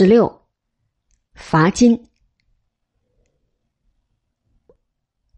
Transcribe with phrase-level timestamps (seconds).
[0.00, 0.40] 十六，
[1.34, 2.06] 罚金。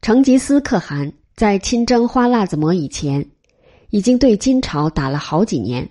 [0.00, 3.28] 成吉思可汗在亲征花剌子模以前，
[3.90, 5.90] 已经对金朝打了好几年。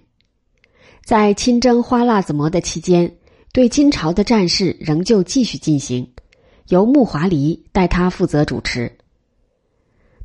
[1.04, 3.14] 在亲征花剌子模的期间，
[3.52, 6.10] 对金朝的战事仍旧继续进行，
[6.70, 8.98] 由木华黎代他负责主持。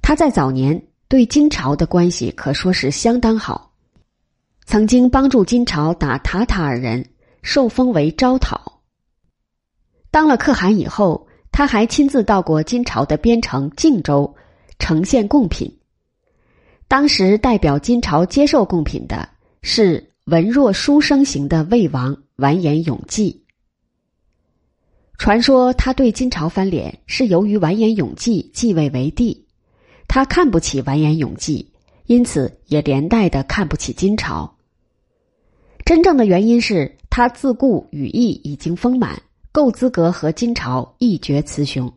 [0.01, 3.73] 他在早年对金朝的关系可说是相当好，
[4.67, 7.05] 曾经帮助金朝打塔塔尔人。
[7.47, 8.83] 受封为招讨。
[10.11, 14.35] 当了可汗以后，他还亲自到过金朝的边城靖州，
[14.81, 15.79] 呈现贡品。
[16.89, 19.29] 当时代表金朝接受贡品的
[19.63, 23.45] 是文弱书生型的魏王完颜永济。
[25.17, 29.47] 传说他对金朝翻脸，是由于完颜永济继位为帝，
[30.09, 31.73] 他看不起完颜永济，
[32.07, 34.57] 因此也连带的看不起金朝。
[35.85, 36.97] 真正的原因是。
[37.17, 41.91] 他自顾羽翼已经丰满，够资格和金朝一决雌雄。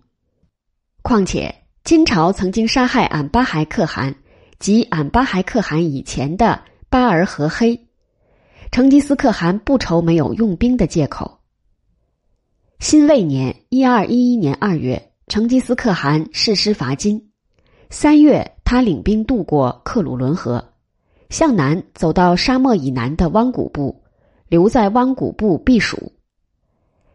[1.02, 1.54] 况且
[1.84, 4.16] 金朝曾经杀害俺巴孩可汗
[4.60, 7.78] 及俺巴孩可汗以前的巴尔和黑，
[8.72, 11.40] 成吉思可汗不愁没有用兵的借口。
[12.80, 17.30] 辛未年（一二一一年二月），成吉思可汗誓师伐金。
[17.90, 20.64] 三月，他领兵渡过克鲁伦河，
[21.30, 23.99] 向南走到沙漠以南的汪古部。
[24.50, 26.12] 留在汪古部避暑。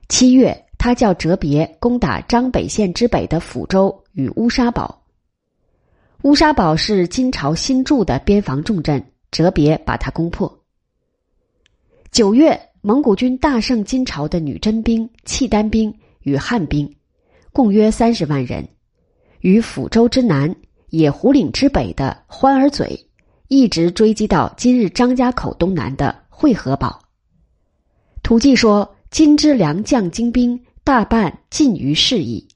[0.09, 5.03] 七月，他叫哲别攻打张北县之北的抚州与乌沙堡。
[6.23, 10.61] 乌沙堡是金朝新筑的边防重镇，哲别把它攻破。
[12.11, 16.97] 九月，蒙古军大胜金朝的女真兵、契丹兵与汉兵，
[17.53, 18.67] 共约三十万人，
[19.41, 20.55] 于抚州之南、
[20.91, 23.07] 野狐岭之北的欢儿嘴，
[23.49, 27.04] 一直追击到今日张家口东南的会合堡。
[28.25, 32.49] 土记说：“金之良将精兵大半尽于事矣。”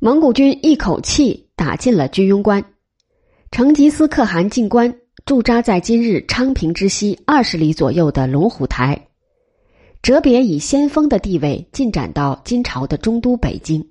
[0.00, 2.64] 蒙古军一口气打进了居庸关，
[3.50, 9.08] 成吉思可汗进关驻扎在今日昌平之西二十里左右的龙虎台，
[10.00, 13.86] 哲别以先锋的地位进展到金朝的中都北京。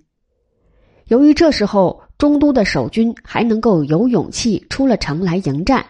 [1.06, 5.86] 由于这时候中都的守军还能够有勇气出了城来迎战，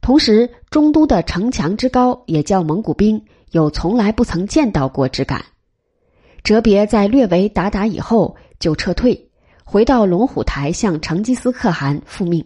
[0.00, 3.22] 同时中都的城墙之高也叫蒙古兵。
[3.56, 5.42] 有从来不曾见到过之感。
[6.44, 9.30] 哲别在略为打打以后就撤退，
[9.64, 12.44] 回到龙虎台向成吉思可汗复命。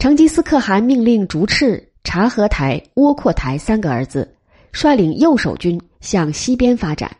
[0.00, 4.36] 成吉思可汗命令竹赤、察合台、窝阔台三个儿子
[4.72, 7.16] 率领右手军向西边发展。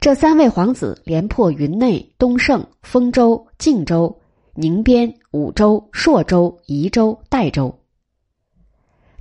[0.00, 4.16] 这三位皇子连破云内、东胜、丰州、靖州、
[4.54, 7.77] 宁边、武州、朔州、宜州、代州。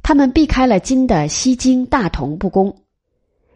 [0.07, 2.73] 他们避开了金的西京、大同不攻。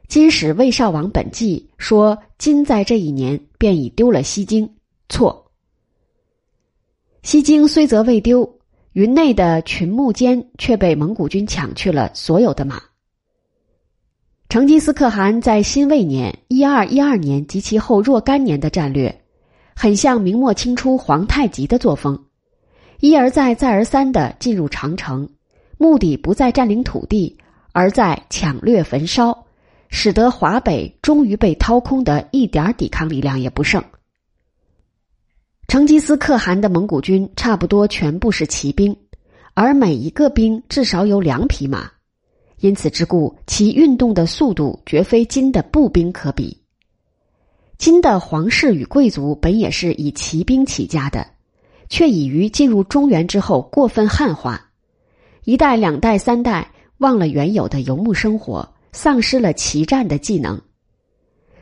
[0.09, 4.69] 金使魏少王本纪说，金在这一年便已丢了西京，
[5.07, 5.50] 错。
[7.23, 8.59] 西京虽则未丢，
[8.91, 12.81] 云内的群牧间却被蒙古军抢去了所有的马。
[14.50, 19.22] 成吉思可汗在辛未年（一二一二年）及其后若干年的战略，
[19.73, 22.25] 很像明末清初皇太极的作风，
[23.00, 25.29] 一而再、再而三的进入长城。
[25.81, 27.35] 目的不在占领土地，
[27.71, 29.47] 而在抢掠焚烧，
[29.89, 33.83] 使得华北终于被掏空的一点抵抗力量也不剩。
[35.67, 38.95] 成吉思可汗的蒙古军差不多全部是骑兵，
[39.55, 41.89] 而每一个兵至少有两匹马，
[42.59, 46.61] 因此之故，其运动的速度绝非金的步兵可比。
[47.79, 51.25] 金的皇室与贵族本也是以骑兵起家的，
[51.89, 54.67] 却已于进入中原之后过分汉化。
[55.44, 60.62] 一代、两代、三代，忘了原有的游牧生活，丧失了骑战的技能。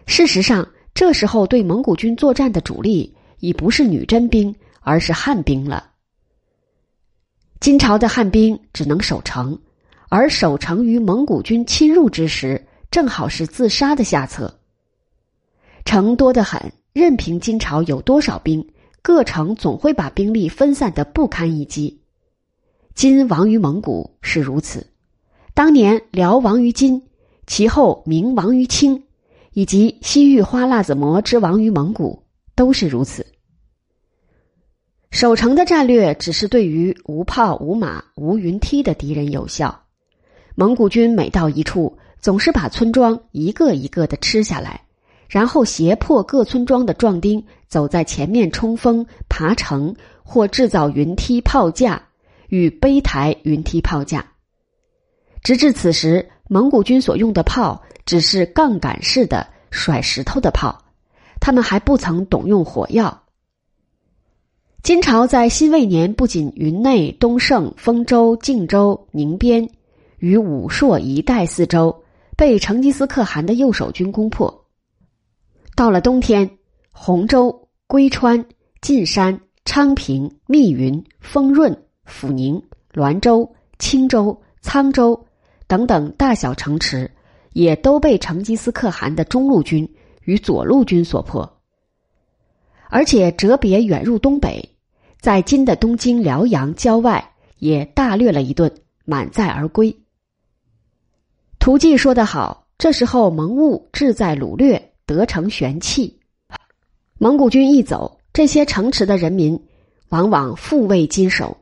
[0.06, 5.92] 事实上，这时候对蒙古军作战的主力已不是女真兵，而是汉兵了。
[7.62, 9.58] 金朝的汉兵只能守城，
[10.10, 14.60] 而守城于蒙古军侵入之时，正好是自杀的下策。
[15.86, 18.68] 城多得很，任凭金朝有多少兵，
[19.02, 22.02] 各城总会把兵力分散的不堪一击。
[22.96, 24.88] 金亡于蒙古是如此，
[25.54, 27.04] 当年辽亡于金，
[27.48, 29.04] 其后明亡于清，
[29.54, 32.24] 以及西域花剌子模之亡于蒙古，
[32.56, 33.26] 都是如此。
[35.12, 39.84] 守城的战略只是对于无炮、无马、无云梯的敌人有效。
[40.56, 44.82] 蒙古军每到一处，总是把村庄一个一个的吃下来，
[45.30, 52.09] 然后胁迫各村庄的壮丁走在前面冲锋、爬城或制造云梯、炮架。
[52.50, 54.34] 与碑台云梯炮架，
[55.44, 60.84] 直至此时，蒙古军所用的炮只是杠杆式的甩石头的炮，
[61.40, 63.24] 他们还不曾懂用火药。
[64.82, 69.70] 金朝在辛未年不仅云内、东胜、丰州、靖州、宁边
[70.18, 72.04] 与武朔一带四州
[72.36, 74.66] 被成吉思可汗的右手军攻破，
[75.76, 76.58] 到了冬天，
[76.92, 78.46] 洪州、归川、
[78.82, 82.62] 晋山、昌平、密云、丰润、阜宁、
[82.94, 85.26] 滦州、青州、沧州
[85.68, 87.10] 等等大小城池，
[87.54, 89.88] 也都被成吉思可汗的中路军
[90.24, 91.58] 与左路军所破。
[92.90, 94.68] 而且哲别远入东北，
[95.22, 98.74] 在今的东京辽阳郊外也大略了一顿，
[99.06, 99.96] 满载而归。
[101.60, 106.20] 图记说得好，这时候蒙兀志在掳掠，得成玄气。
[107.20, 109.62] 蒙古军一走，这些城池的人民
[110.08, 111.58] 往往复为金守。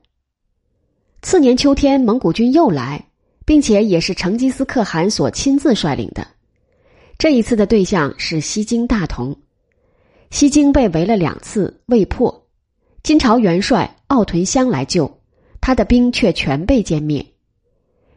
[1.22, 3.04] 次年秋天，蒙古军又来，
[3.46, 6.25] 并且也是成吉思可汗所亲自率领的。
[7.18, 9.36] 这一次的对象是西京大同。
[10.30, 12.46] 西京被围了两次未破，
[13.02, 15.19] 金朝元帅奥屯香来救，
[15.60, 17.25] 他的兵却全被歼灭。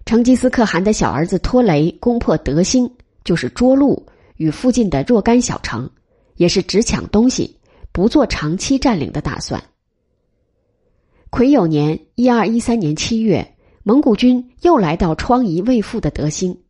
[0.05, 2.91] 成吉思可汗的小儿子拖雷攻破德兴，
[3.25, 4.05] 就是涿鹿
[4.37, 5.89] 与附近的若干小城，
[6.37, 7.57] 也是只抢东西，
[7.93, 9.63] 不做长期占领的打算。
[11.31, 13.55] 癸酉年（一二一三年）七月，
[13.85, 16.61] 蒙古军又来到疮痍未复的德兴。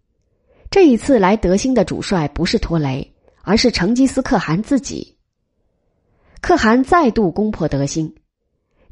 [0.71, 3.11] 这一次来德兴的主帅不是拖雷，
[3.43, 5.17] 而是成吉思可汗自己。
[6.43, 8.15] 可汗再度攻破德兴，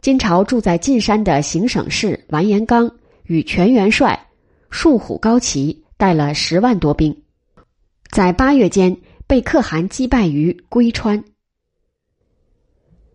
[0.01, 2.91] 金朝住在晋山的行省事完颜纲
[3.25, 4.29] 与全元帅
[4.71, 7.15] 束虎高齐带了十万多兵，
[8.11, 11.23] 在八月间被可汗击败于归川。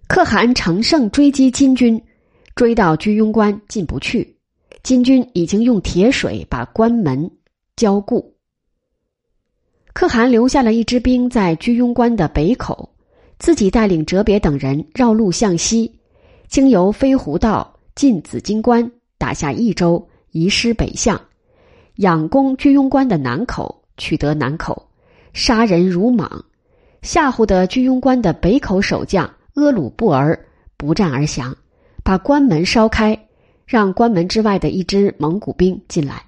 [0.08, 2.02] 可汗乘胜追击金军，
[2.56, 4.36] 追到居庸关进不去，
[4.84, 7.30] 金军已经用铁水把关门
[7.76, 8.34] 浇固。
[9.94, 12.90] 可汗留下了一支兵在居庸关的北口。
[13.40, 16.00] 自己带领哲别等人绕路向西，
[16.48, 21.20] 经由飞狐道进紫金关，打下益州，移师北向，
[21.96, 24.88] 仰攻居庸关的南口，取得南口，
[25.34, 26.46] 杀人如莽，
[27.02, 30.40] 吓唬的居庸关的北口守将阿鲁布儿
[30.78, 31.54] 不战而降，
[32.04, 33.28] 把关门烧开，
[33.66, 36.24] 让关门之外的一支蒙古兵进来。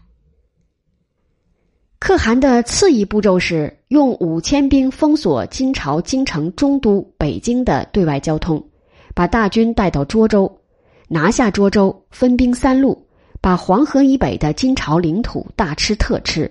[1.99, 8.63] 可汗的次一步骤是用五千兵封锁金朝京城中都北京的对外交通，
[9.13, 10.61] 把大军带到涿州，
[11.07, 13.07] 拿下涿州，分兵三路，
[13.41, 16.49] 把黄河以北的金朝领土大吃特吃。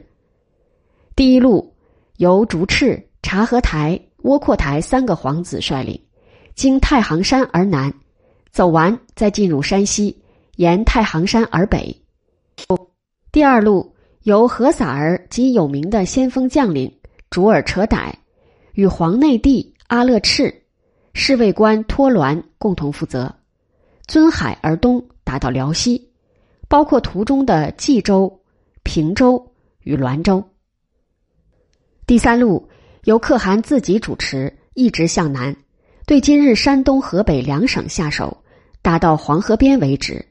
[1.14, 1.72] 第一路
[2.16, 6.00] 由竹赤、察合台、窝阔台三个皇子率领，
[6.56, 7.94] 经太行山而南，
[8.54, 10.22] 走完再进入山西，
[10.54, 12.00] 沿太行山而北。
[13.32, 13.92] 第二路。
[14.22, 16.90] 由何萨儿及有名的先锋将领
[17.28, 18.10] 卓尔扯歹
[18.72, 20.62] 与皇内帝阿勒赤、
[21.12, 23.30] 侍卫官托鸾共同负责，
[24.06, 26.10] 尊海而东，达到辽西，
[26.68, 28.40] 包括途中的冀州、
[28.82, 29.52] 平州
[29.82, 30.42] 与滦州。
[32.06, 32.66] 第三路
[33.02, 35.54] 由可汗自己主持，一直向南，
[36.06, 38.34] 对今日山东、河北两省下手，
[38.84, 40.26] 打到黄河边为止。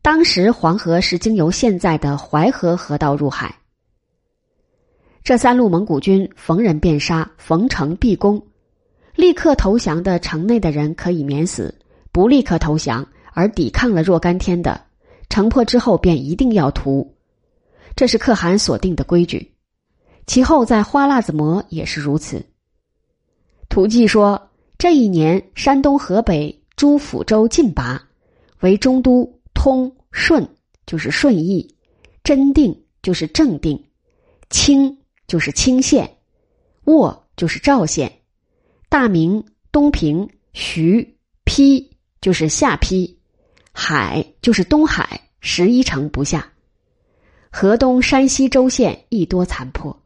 [0.00, 3.54] 当时黄河是经由现在的淮河河道入海。
[5.22, 8.42] 这三路蒙古军逢人便杀，逢城必攻，
[9.14, 11.74] 立刻投降的城内的人可以免死，
[12.10, 14.80] 不立刻投降而抵抗了若干天的，
[15.28, 17.14] 城破之后便一定要屠。
[17.94, 19.52] 这是可汗所定的规矩。
[20.26, 22.46] 其后在花剌子模也是如此。
[23.68, 24.48] 图记说，
[24.78, 28.02] 这一年山东、河北诸抚州尽拔，
[28.60, 29.40] 为中都。
[29.54, 30.48] 通顺
[30.86, 31.76] 就是顺义，
[32.24, 33.80] 真定就是正定，
[34.50, 34.98] 清
[35.28, 36.16] 就是清县，
[36.84, 38.10] 沃就是赵县，
[38.88, 41.88] 大名东平徐邳
[42.20, 43.16] 就是下邳，
[43.72, 46.50] 海就是东海，十一城不下。
[47.52, 50.02] 河东山西州县亦多残破。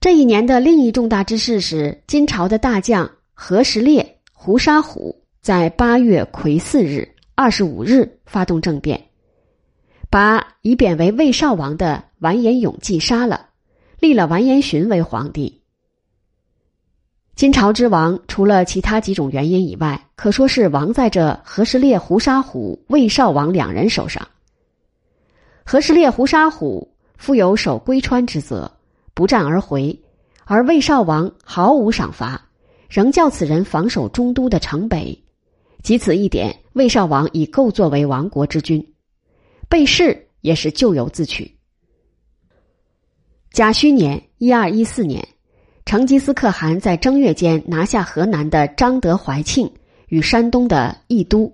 [0.00, 4.11] 这一年的另一重大之事是，金朝的大将何时烈、
[4.44, 5.22] 胡沙虎。
[5.40, 9.00] 在八月癸巳日二十五日发动政变，
[10.10, 13.50] 把已贬为魏少王的完颜永济杀了，
[14.00, 15.62] 立了完颜询为皇帝。
[17.36, 24.26] 金朝之亡，除了其他几种原因以外，可说是亡在这何时烈、胡沙虎、魏少王两人手上。
[25.64, 28.68] 何时烈、胡沙虎负有守归川之责，
[29.14, 29.96] 不战而回，
[30.46, 32.48] 而魏少王毫无赏罚，
[32.92, 35.18] 仍叫此人防守中都的城北。
[35.82, 38.86] 即此一点，魏少王已够作为亡国之君，
[39.66, 41.56] 被弑也是咎由自取。
[43.50, 45.26] 甲戌年（一二一四年），
[45.86, 49.72] 成吉思可汗在正月间拿下河南的张德怀庆
[50.08, 51.50] 与山东的益都，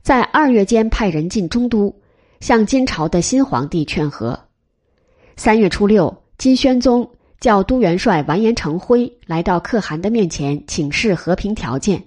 [0.00, 1.94] 在二月间派人进中都，
[2.40, 4.40] 向金朝的新皇帝劝和。
[5.36, 7.10] 三月初六，金宣宗
[7.44, 12.02] 叫都元帅完颜成辉来到可汗的面前请示和平条件。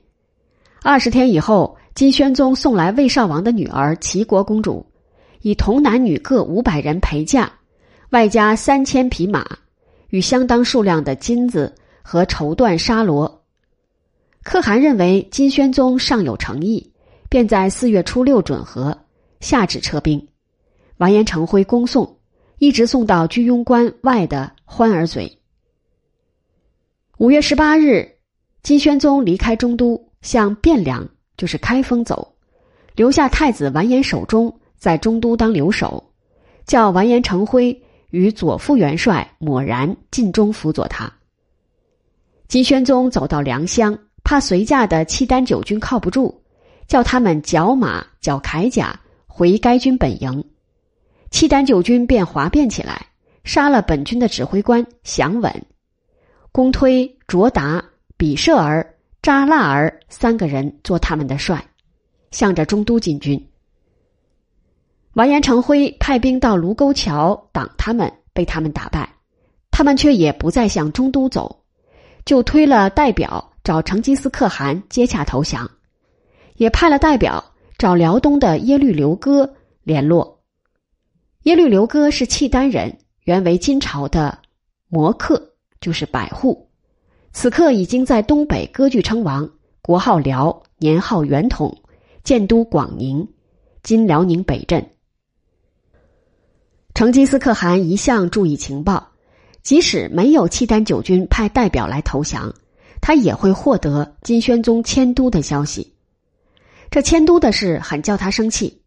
[0.82, 4.84] 二十天以后，金宣宗送来魏少王的女儿齐国公主，
[5.42, 7.52] 以童男女各五百人陪嫁，
[8.10, 9.46] 外加三千匹马
[10.10, 13.44] 与相当数量的金子和绸缎纱罗。
[14.42, 16.92] 可汗认为金宣宗尚有诚意，
[17.30, 18.98] 便在四月初六准和，
[19.40, 20.28] 下旨撤兵。
[20.98, 22.17] 完颜成辉恭送。
[22.60, 25.32] 一直送到居庸关外的欢儿嘴。
[27.20, 28.08] 五月十八日，
[28.64, 32.36] 金宣宗离开中都，向汴梁（就是开封）走，
[32.96, 36.04] 留下太子完颜守忠在中都当留守，
[36.66, 41.12] 叫完颜成辉与左副元帅抹然尽忠辅佐他。
[42.48, 46.42] 金宣宗走到良乡，怕随驾的契丹九军靠不住，
[46.88, 50.44] 叫他们缴马、缴铠甲回该军本营。
[51.30, 53.08] 契丹九军便哗变起来，
[53.44, 55.66] 杀了本军的指挥官祥稳、
[56.52, 57.84] 公推、卓达、
[58.16, 61.64] 比舍儿、扎剌儿三个人做他们的帅，
[62.32, 63.50] 向着中都进军。
[65.14, 69.10] 完颜成辉派兵到卢沟桥挡他们，被他们打败，
[69.70, 71.64] 他们却也不再向中都走，
[72.24, 75.70] 就推了代表找成吉思可汗接洽投降，
[76.56, 77.44] 也派了代表
[77.78, 79.54] 找辽东的耶律刘哥
[79.84, 80.37] 联络。
[81.48, 84.38] 耶律刘哥是契丹人，原为金朝的
[84.90, 86.70] 摩客，就是百户。
[87.32, 89.50] 此刻已经在东北割据称王，
[89.82, 91.74] 国号辽，年号元统，
[92.22, 93.26] 建都广宁，
[93.82, 94.86] 今辽宁北镇。
[96.94, 99.12] 成吉思可汗一向注意情报，
[99.64, 102.54] 即使没有契丹九军派代表来投降，
[103.00, 105.94] 他也会获得金宣宗迁都的消息。
[106.92, 108.82] 这迁都的事很叫他生气，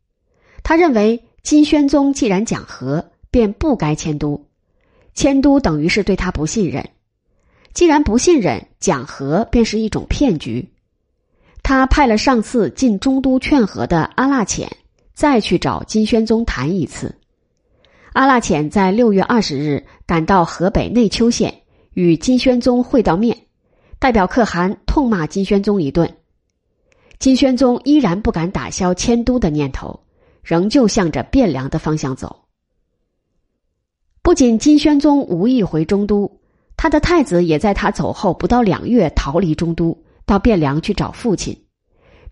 [0.62, 1.24] 他认为。
[1.42, 4.46] 金宣宗既然讲和，便不该迁都，
[5.14, 6.88] 迁都等于是对他不信任。
[7.72, 10.68] 既然不信任，讲和便是一种骗局。
[11.62, 14.70] 他派了上次进中都劝和的阿剌浅，
[15.14, 17.14] 再去找金宣宗谈一次。
[18.12, 21.62] 阿剌浅在六月二十日赶到河北内丘县，
[21.94, 23.36] 与金宣宗会到面，
[23.98, 26.16] 代表可汗痛骂金宣宗一顿。
[27.18, 30.00] 金宣宗依然不敢打消迁都的念头。
[30.50, 32.44] 仍旧向着汴梁的方向走。
[34.20, 36.28] 不仅金宣宗无意回中都，
[36.76, 41.56] 他的太子也在他走后不到两月逃离中都，到汴梁去找父亲。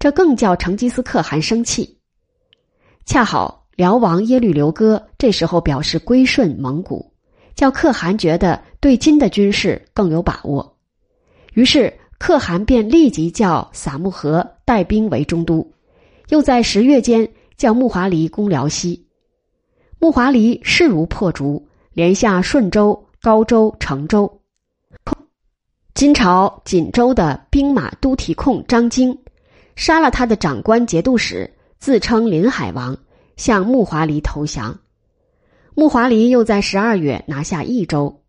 [0.01, 1.97] 这更叫成吉思可汗生气。
[3.07, 7.13] 恰好辽王耶律刘哥这时候表示归顺蒙古，
[7.55, 10.77] 叫可汗觉得对金的军事更有把握。
[11.55, 15.65] 于是可汗便立即叫撒木合带兵为中都，
[16.31, 17.31] 又在十月间。
[17.59, 19.05] 叫木华黎攻辽西，
[19.99, 24.41] 木华黎势如破竹，连下顺州、高州、成州。
[25.93, 29.19] 金朝锦州的兵马都提控张京，
[29.75, 32.97] 杀了他的长官节度使，自称临海王，
[33.37, 34.79] 向木华黎投降。
[35.75, 38.23] 木华黎又在十二月拿下益州。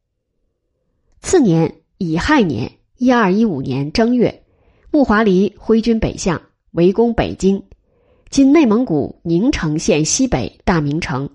[1.22, 4.44] 次年乙亥年（一二一五年）正月，
[4.90, 7.64] 木华黎挥军北向，围攻北京。
[8.30, 11.28] 今内蒙古宁城县西北大名城。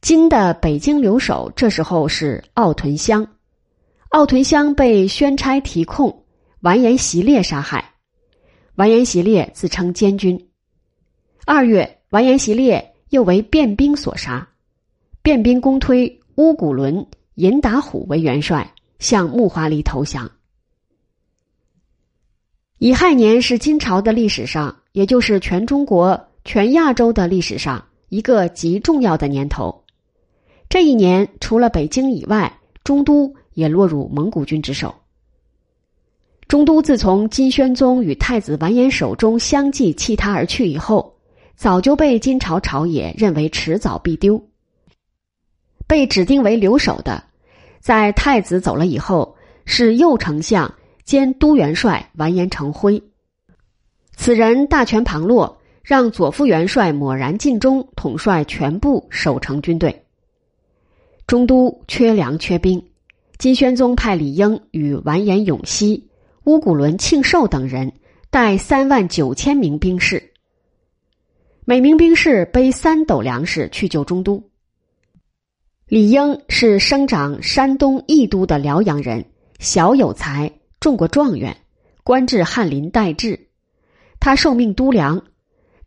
[0.00, 3.36] 今的北京留守这时候是奥屯乡，
[4.08, 6.24] 奥屯乡被宣差提控
[6.60, 7.92] 完颜习烈杀害，
[8.76, 10.48] 完颜习烈自称监军。
[11.44, 14.48] 二月，完颜习烈又为变兵所杀，
[15.20, 20.30] 变兵公推乌古伦、尹达虎为元帅，向木华黎投降。
[22.78, 24.79] 乙亥年是金朝的历史上。
[24.92, 29.84] 也就是全中国、全亚洲的历史上一个极重要的年头。
[30.68, 34.94] 这一年，除了北京以外，中都也落入蒙古军之手。
[36.48, 41.14] 中都自从金宣宗与太子完颜守中相继弃他而去以后，
[41.54, 44.42] 早就被金朝朝野认为迟早必丢。
[45.86, 47.22] 被指定为留守的，
[47.80, 50.72] 在太子走了以后，是右丞相
[51.04, 53.00] 兼都元帅完颜成辉。
[54.16, 60.04] 此人大权旁落，让左副元帅抹然尽忠统帅全部守城军队。
[61.26, 62.90] 中都缺粮缺兵，
[63.38, 66.08] 金宣宗派李英与完颜永熙、
[66.44, 67.92] 乌古伦庆寿等人
[68.30, 70.32] 带三万九千名兵士。
[71.64, 74.42] 每名兵士背三斗粮食去救中都。
[75.86, 79.24] 李英是生长山东益都的辽阳人，
[79.58, 81.56] 小有才，中过状元，
[82.04, 83.48] 官至翰林待制。
[84.20, 85.20] 他受命督粮，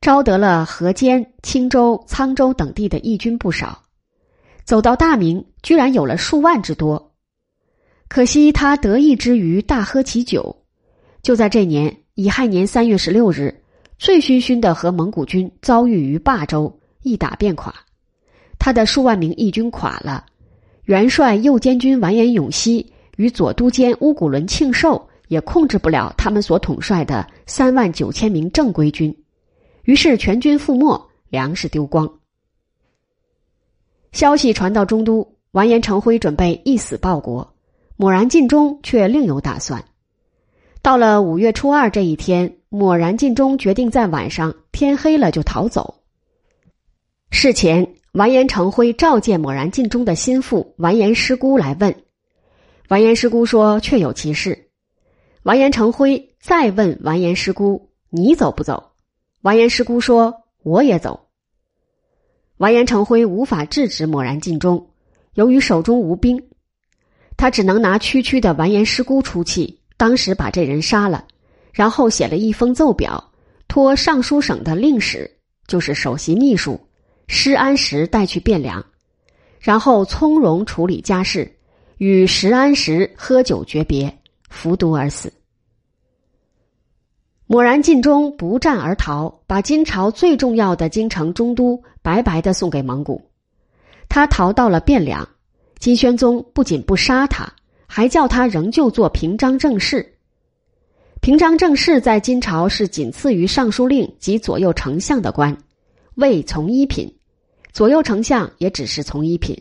[0.01, 3.83] 招得了河间、青州、沧州等地的义军不少。
[4.65, 7.13] 走到大明，居然有了数万之多。
[8.09, 10.63] 可惜他得意之余大喝其酒，
[11.21, 13.63] 就在这年乙亥年三月十六日，
[13.97, 17.73] 醉醺醺的和蒙古军遭遇于霸州，一打便垮。
[18.57, 20.25] 他的数万名义军垮了，
[20.85, 29.15] 元帅右监军完颜永熙与左都监乌古伦庆寿也控制不了他们所统帅的三万九千名正规军，
[29.83, 32.19] 于是全军覆没，粮食丢光。
[34.11, 37.55] 消息传到中都，完颜成辉准备一死报国，
[37.95, 39.83] 抹然尽忠却另有打算。
[40.81, 46.01] 到了五月初二这一天，抹然尽忠决定在晚上天黑了就逃走。
[47.31, 47.95] 事前。
[48.13, 51.95] 完颜成辉召见抹然尽忠的心腹完颜师姑来问，
[52.87, 54.62] 完颜师姑说确有其事。
[55.43, 58.91] 完颜成辉再问完颜师姑：“你走不走？”
[59.43, 61.27] 完颜师姑说：“我也走。”
[62.57, 64.91] 完颜成辉无法制止抹然晋中，
[65.33, 66.41] 由于手中无兵，
[67.35, 71.25] 他只能拿区区的完颜师姑出气，当时把这人杀了，
[71.73, 73.31] 然后写了一封奏表，
[73.67, 75.29] 托尚书省的令史，
[75.67, 76.79] 就是首席秘书。
[77.27, 78.85] 施安石带去汴梁，
[79.59, 81.57] 然后从容处理家事，
[81.97, 84.19] 与石安石喝酒诀别，
[84.53, 85.33] 服毒而死。
[87.47, 93.21] 抹然晋中不战而逃，把金朝最重要的京城中都白白的送给蒙古。
[94.07, 95.27] 他逃到了汴梁，
[95.79, 97.51] 金宣宗不仅不杀他，
[97.87, 100.13] 还叫他仍旧做平章政事。
[101.19, 105.57] 平章政事在金朝是仅次于尚书令及左右丞相的官。
[106.15, 107.11] 位从一品，
[107.71, 109.59] 左右丞相也只是从一品。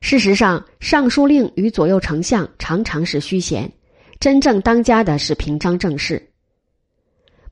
[0.00, 3.72] 事实上，尚书令与左右丞相常常是虚衔，
[4.18, 6.30] 真正当家的是平章政事。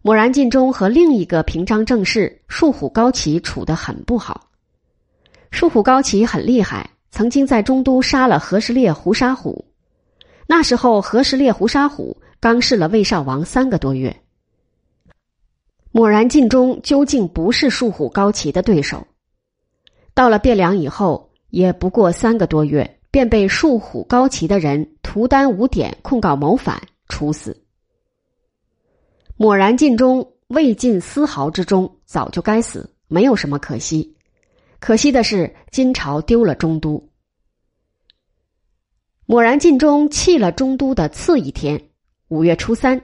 [0.00, 4.48] 抹然晋中和另一个平章政事树虎高齐处得很不好。
[5.50, 9.64] 树虎高齐很厉害，曾经在中都杀了何时烈胡沙虎。
[10.46, 14.14] 那时候，何时烈胡沙虎刚侍了魏少王三个多月。
[15.92, 19.06] 抹然晋中究竟不是树虎高齐的对手，
[20.14, 27.62] 到了汴梁以后，也不过三个多月，便被树虎高齐的人屠丹五典控告谋反，处死。
[29.36, 34.16] 抹然晋中未尽丝毫之忠，早就该死，没有什么可惜。
[34.80, 37.06] 可惜的是，金朝丢了中都。
[39.26, 41.90] 抹然晋中弃了中都的次一天，
[42.28, 43.00] 五月初三。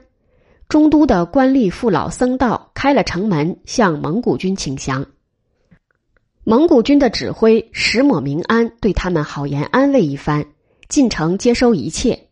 [0.67, 5.05] 中都的官吏父老僧道开了城门，向蒙古军请降。
[6.43, 10.45] 蒙古军的指挥石抹明安对他们好言安慰一番，
[10.87, 12.27] 进城接收一切，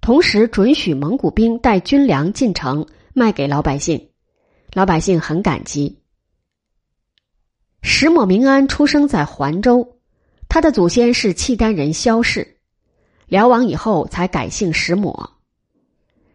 [0.00, 4.08] 同时准许蒙古兵带军粮进城卖给老百姓，
[4.72, 5.98] 老百姓很感激。
[7.82, 9.98] 石抹明安出生在环州，
[10.48, 12.56] 他的祖先是契丹人萧氏，
[13.26, 15.30] 辽亡以后才改姓石抹。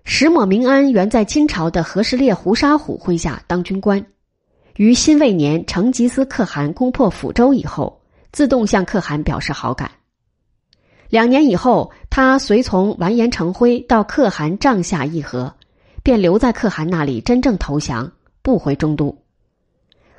[0.06, 4.06] 石抹明安原在金朝的和氏烈胡沙虎麾下当军官，
[4.78, 9.90] 于辛未年成吉思可汗攻破抚州以后，自动向可汗表示好感。
[11.10, 15.54] 两年以后，他随从完颜成辉到可汗帐下议和，
[16.04, 18.12] 便留在可汗那里真正投降，
[18.42, 19.18] 不回中都。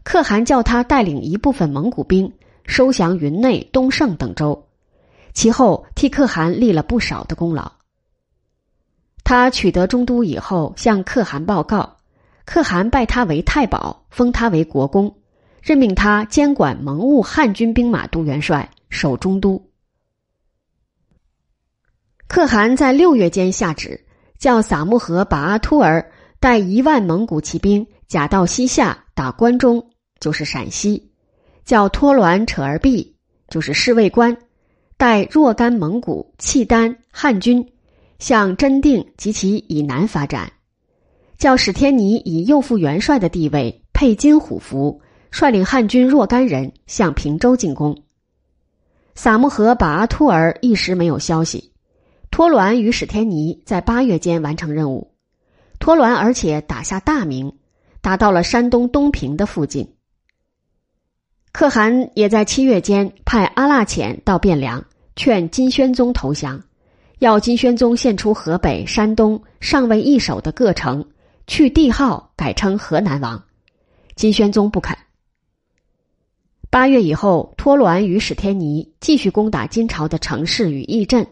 [0.05, 2.33] 可汗叫他带领一部分蒙古兵
[2.65, 4.69] 收降云内、东胜等州，
[5.35, 7.73] 其后替可汗立了不少的功劳。
[9.25, 11.96] 他取得中都以后，向可汗报告，
[12.47, 15.15] 可汗拜他为太保，封他为国公，
[15.61, 19.71] 任命他监管蒙兀汉军兵马都元帅，守中都。
[22.27, 24.07] 可汗在六月间下旨，
[24.39, 31.11] 叫撒木合把阿突儿带一万蒙古骑兵，假到西夏打关中，就是陕西；
[31.65, 33.17] 叫托鸾扯儿毕，
[33.49, 34.37] 就是侍卫官，
[34.97, 37.73] 带若干蒙古、契丹、汉军。
[38.19, 40.51] 向真定及其以南发展，
[41.39, 48.03] 叫史天尼以右副元帅的地位配金虎符，率领汉军若干人向平州进攻。
[49.15, 51.73] 撒木合把阿突儿一时没有消息，
[52.31, 55.13] 托鸾与史天尼在八月间完成任务，
[55.79, 57.53] 托鸾而且打下大名，
[58.01, 59.95] 打到了山东东平的附近。
[61.53, 64.85] 可汗也在七月间派阿剌遣到汴梁，
[65.17, 66.63] 劝金宣宗投降。
[67.19, 71.03] 要金宣宗献出河北、山东尚未易手的各城，
[71.47, 73.43] 去帝号改称河南王。
[74.15, 74.97] 金宣宗不肯，
[76.71, 81.27] 八月以后，托鸾与史天尼继续攻打金朝的城市与驿镇。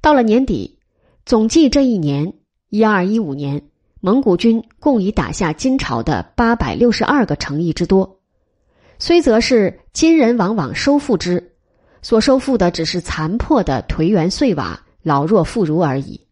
[0.00, 0.78] 到了年底，
[1.26, 2.32] 总计这一年
[2.70, 3.62] （一二一五年），
[4.00, 8.20] 蒙古军共已打下金朝的八百六十二个城邑之多。
[8.98, 11.52] 虽则是金人往往收复之，
[12.00, 16.27] 所收复的只是残破的颓垣碎瓦、老弱妇孺而已。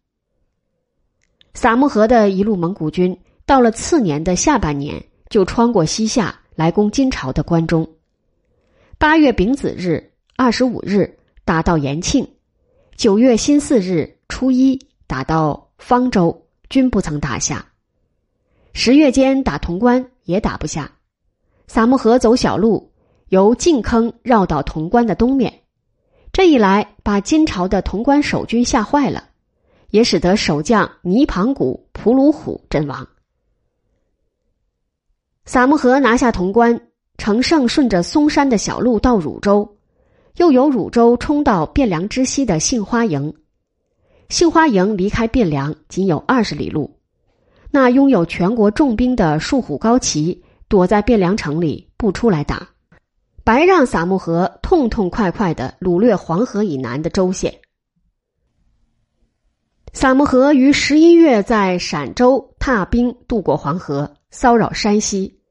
[1.57, 7.89] 撒木合的一路蒙古军到了次年的下半年，就穿过西夏来攻金朝的关中。
[8.99, 12.27] 八月丙子日二十五日打到延庆，
[12.95, 17.65] 九月辛巳日初一打到方州，均不曾打下。
[18.73, 20.91] 十月间打潼关也打不下。
[21.65, 22.91] 撒木合走小路，
[23.29, 25.61] 由进坑绕到潼关的东面，
[26.31, 29.26] 这一来把金朝的潼关守军吓坏了。
[29.89, 33.07] 也使得守将倪庞古普鲁虎阵亡。
[35.45, 36.81] 撒木合拿下潼关，
[37.17, 39.77] 乘胜顺着嵩山的小路到汝州，
[40.35, 43.33] 又由汝州冲到汴梁之西的杏花营。
[44.29, 46.99] 杏花营离开汴梁仅有二十里路，
[47.71, 52.67] 那拥有全国重兵的树虎高齐躲在汴梁城里不出来打，
[53.45, 57.53] 白让撒木合痛痛快快的掳掠黄河以南的州县。
[60.07, 65.41] 撒木合于十一月在陕州踏兵渡过黄河，骚扰山西，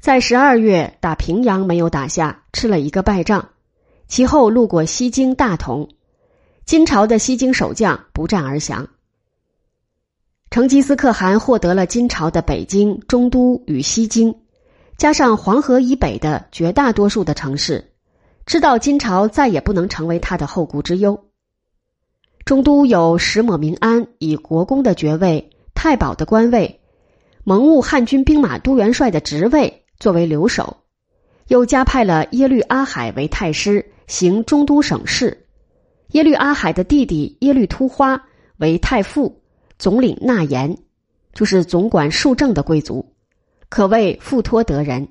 [0.00, 3.50] 在十二月打平阳没有打下，吃了一个败仗。
[4.06, 5.90] 其后路过西京、大同，
[6.64, 8.88] 金朝的西京守将不战而降。
[10.50, 14.34] 成吉思可汗获得了金朝的北京、中都与西京，
[14.96, 17.92] 加上黄河以北的绝大多数的城市，
[18.46, 21.27] 知道金朝再也不能成为他的后顾之忧。
[22.48, 26.80] 中都有石抹明安以国公的爵位、太保的官位、
[27.44, 30.78] 蒙兀汉军兵马都元帅的职位作为留守，
[31.48, 35.36] 又加派了耶律阿海为太师，行中都省事；
[36.12, 38.24] 耶律阿海的弟弟耶律突花
[38.56, 39.42] 为太傅，
[39.78, 40.78] 总领纳言，
[41.34, 43.12] 就是总管庶政的贵族，
[43.68, 45.06] 可谓富托得人。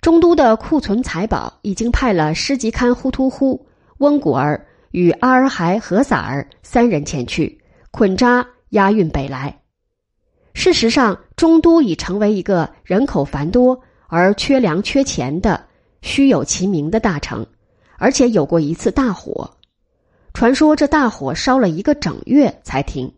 [0.00, 3.66] 中都的库存财宝已经派了师吉堪忽突忽、
[3.98, 4.68] 温古儿。
[4.90, 9.56] 与阿尔海和撒儿三人前去捆扎押运北来。
[10.52, 15.64] 事实上，中都已成为一个人口繁多而缺粮缺钱的
[16.02, 17.46] 虚有其名的大城，
[17.98, 19.48] 而且有过一次大火。
[20.34, 23.12] 传说这大火烧了一个整月才停。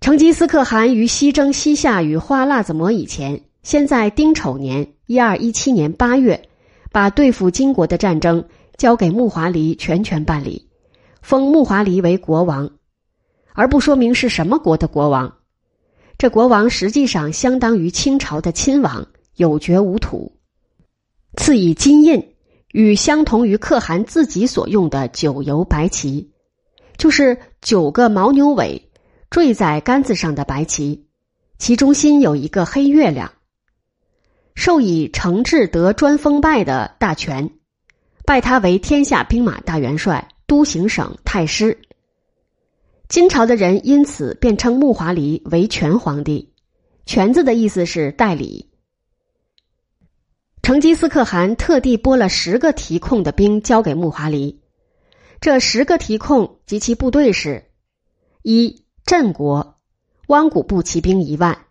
[0.00, 6.40] 成吉思可汗于西征西夏与花剌子模以前，先在丁丑年（一二一七年八月）
[6.90, 8.42] 把对付金国的战争。
[8.80, 10.66] 交给木华黎全权办理，
[11.20, 12.70] 封木华黎为国王，
[13.52, 15.36] 而不说明是什么国的国王。
[16.16, 20.32] 这国王实际上相当于清朝的亲王，有爵无土，
[21.36, 22.32] 赐以金印，
[22.72, 26.30] 与相同于可汗自己所用的九游白旗，
[26.96, 28.88] 就是九个牦牛尾
[29.28, 31.04] 坠在杆子上的白旗，
[31.58, 33.30] 其中心有一个黑月亮。
[34.54, 37.50] 授以承制得专封拜的大权。
[38.30, 41.76] 拜他为天下兵马大元帅、都行省太师。
[43.08, 46.52] 金朝的人因此便称木华黎为全皇帝
[47.04, 48.70] ，“全”字的意思是代理。
[50.62, 54.60] 成吉思可汗特地拨了十个提控的兵交给木华黎，
[55.40, 57.64] 这十个提控及其部队是：
[58.44, 59.80] 一镇国，
[60.28, 61.66] 汪古部骑兵一万。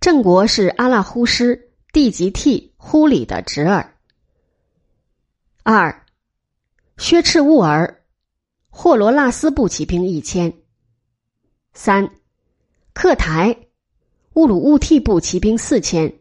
[0.00, 3.91] 镇国是阿拉忽师地吉替忽里的侄儿。
[5.64, 6.06] 二，
[6.96, 8.02] 薛赤兀儿，
[8.68, 10.52] 霍罗纳斯部骑兵一千。
[11.72, 12.10] 三，
[12.92, 13.68] 克台，
[14.34, 16.12] 乌鲁乌替部骑兵四千。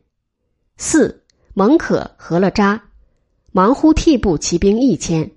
[0.77, 1.23] 四，
[1.55, 2.83] 蒙可和勒扎，
[3.51, 5.31] 忙忽替部骑兵一千。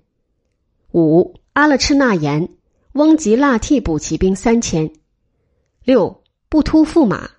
[0.93, 2.51] 五，阿勒赤纳言，
[2.93, 4.93] 翁吉腊替部骑兵三千。
[5.83, 7.31] 六，布突驸马，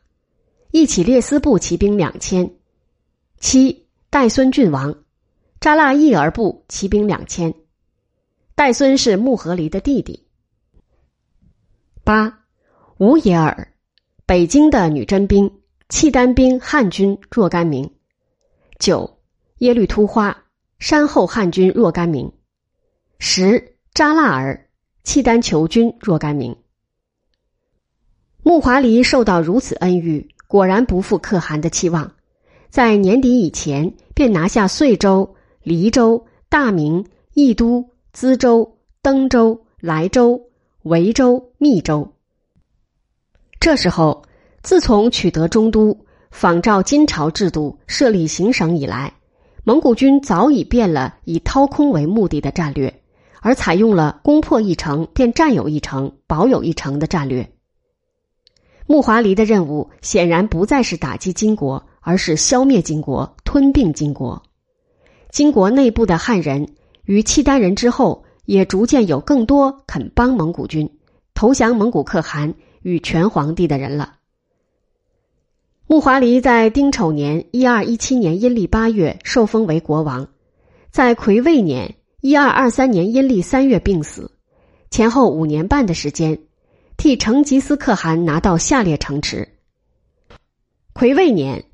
[0.72, 2.56] 一起列斯部骑兵两千。
[3.40, 5.05] 七，代孙郡王。
[5.66, 7.56] 扎剌伊儿部骑兵两千，
[8.54, 10.28] 戴孙是木合离的弟弟。
[12.04, 12.42] 八，
[13.00, 13.74] 吴耶尔，
[14.28, 15.52] 北京的女真兵，
[15.90, 17.96] 契丹兵汉军若干名。
[18.78, 19.18] 九，
[19.58, 20.44] 耶律突花，
[20.78, 22.32] 山后汉军若干名。
[23.18, 24.70] 十，扎剌儿，
[25.04, 26.56] 契丹酋军若干名。
[28.44, 32.14] 木华黎受到如此恩遇，果然不负可汗的期望，
[32.70, 35.35] 在年底以前便拿下遂州。
[35.66, 40.40] 黎州、大明、益都、淄州、登州、莱州、
[40.84, 42.14] 维州、密州。
[43.60, 44.22] 这时候，
[44.62, 45.98] 自从取得中都，
[46.30, 49.12] 仿照金朝制度设立行省以来，
[49.64, 53.02] 蒙古军早已变了以掏空为目的的战略，
[53.42, 57.52] 而采用了攻破一城便占有一城、保有一城的战略。
[58.86, 64.40] 木华黎的任务显然不再是打击金国，而是消灭金国、吞并金国。
[65.36, 66.70] 金国内部的汉人
[67.04, 70.90] 与契丹人之后，也逐渐有更多肯帮蒙古军、
[71.34, 74.16] 投降蒙古可汗与全皇帝的人了。
[75.88, 80.30] 木华黎在丁丑年（一二一七年）阴历八月受封为国王，
[80.90, 84.32] 在癸未年（一二二三年）阴历三月病死，
[84.90, 86.40] 前后五年半的时间，
[86.96, 89.50] 替成吉思可汗拿到下列城池：
[90.94, 91.66] 癸未年，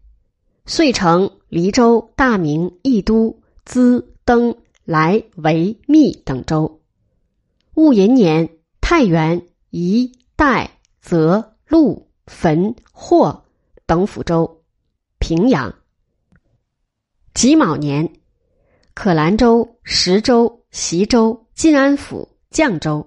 [0.65, 6.79] 遂城、黎州、大名、义都、资、登、来、维、密等州；
[7.75, 13.45] 戊寅年，太原、宜、代、泽、陆、汾、霍。
[13.87, 14.63] 等府州、
[15.19, 15.75] 平阳、
[17.33, 18.13] 己卯年，
[18.93, 23.05] 可兰州、石州、习州、晋安府、绛州；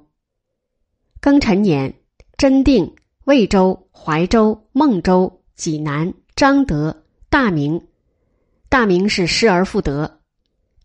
[1.22, 1.94] 庚辰年，
[2.36, 7.88] 真定、魏州、怀州、孟州、济南、彰德、大明。
[8.68, 10.20] 大明是失而复得，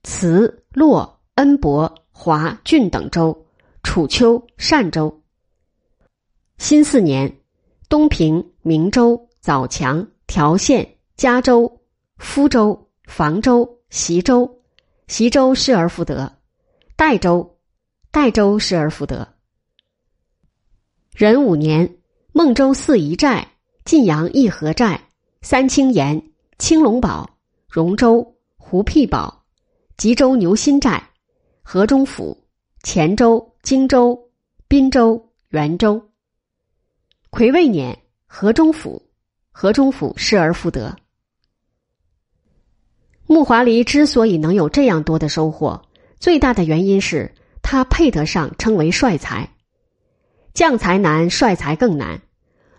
[0.03, 3.45] 慈、洛、恩伯、华、郡等州；
[3.83, 5.21] 楚丘、单州。
[6.57, 7.39] 新四年，
[7.87, 9.25] 东平、明州。
[9.41, 11.79] 枣强、条县、嘉州、
[12.17, 14.61] 福州、房州、习州，
[15.07, 16.33] 习州失而复得；
[16.97, 17.57] 代州，
[18.11, 19.29] 代州失而复得。
[21.13, 21.95] 壬午年，
[22.33, 23.47] 孟州四夷寨、
[23.85, 25.07] 晋阳义和寨、
[25.41, 26.21] 三清岩、
[26.57, 27.37] 青龙堡、
[27.69, 29.38] 荣州、胡辟堡、
[29.99, 31.09] 吉州牛心寨、
[31.61, 32.45] 河中府、
[32.83, 34.17] 黔州、荆州、
[34.65, 36.01] 滨州、元州。
[37.29, 39.03] 癸未年，河中府。
[39.51, 40.95] 河中府失而复得。
[43.27, 45.81] 木华黎之所以能有这样多的收获，
[46.17, 47.29] 最大的原因是
[47.61, 49.49] 他配得上称为帅才。
[50.53, 52.21] 将才难，帅才更难。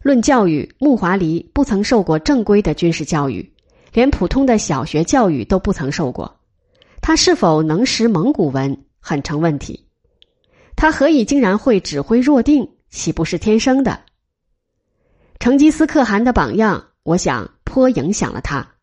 [0.00, 3.52] 论教育，木华黎不曾受过正规的军事教育，
[3.92, 6.39] 连普通的小学教育都不曾受过。
[7.00, 9.86] 他是否能识蒙古文，很成问题。
[10.76, 12.68] 他何以竟然会指挥若定？
[12.90, 14.00] 岂不是天生的？
[15.38, 18.74] 成吉思可汗的榜样，我想颇影响了他。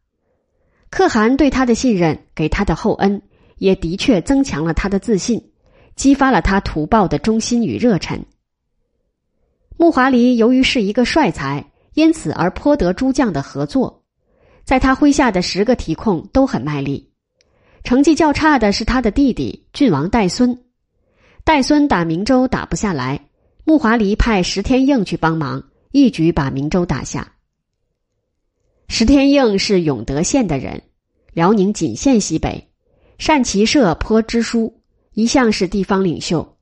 [0.89, 3.21] 可汗对他的信任，给他的厚恩，
[3.57, 5.51] 也的确增强了他的自信，
[5.95, 8.25] 激发了他图报的忠心与热忱。
[9.75, 14.03] 木华黎由于是一个帅才，因此而颇得诸将的合作，
[14.63, 17.06] 在他麾下的十个提控都很卖力。
[17.83, 20.63] 成绩较差的是他的弟弟郡王戴孙，
[21.43, 23.29] 戴孙打明州打不下来，
[23.63, 25.63] 木华黎派石天应去帮忙。
[25.91, 27.33] 一举把明州打下。
[28.89, 30.83] 石天应是永德县的人，
[31.33, 32.69] 辽宁锦县西北，
[33.17, 34.81] 善骑射，颇知书，
[35.13, 36.57] 一向是地方领袖。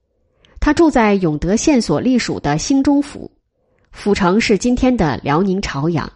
[0.59, 3.31] 他住在永德县所隶属的兴中府，
[3.91, 6.09] 府城是今天的辽宁朝阳。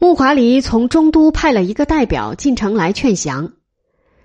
[0.00, 3.52] 木华黎从中都派了一个代表进城来劝降，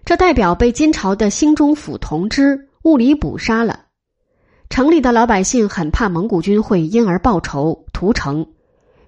[0.05, 3.85] 这代表被金朝的兴中府同知兀里卜杀了。
[4.69, 8.53] 城里的老百姓很怕蒙古军会因而报仇屠城，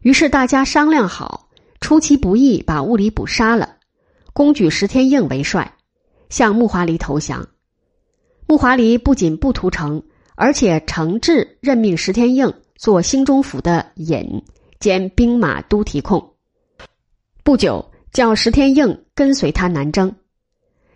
[0.01, 1.49] 于是大家商量好，
[1.81, 3.75] 出其不意把兀里卜杀了，
[4.33, 5.75] 公举石天应为帅，
[6.29, 7.47] 向木华黎投降。
[8.47, 10.01] 木华黎不仅不屠城，
[10.33, 14.43] 而且诚挚任命石天应做兴中府的尹
[14.79, 16.31] 兼兵马都提控。
[17.45, 20.15] 不久，叫石天应跟随他南征。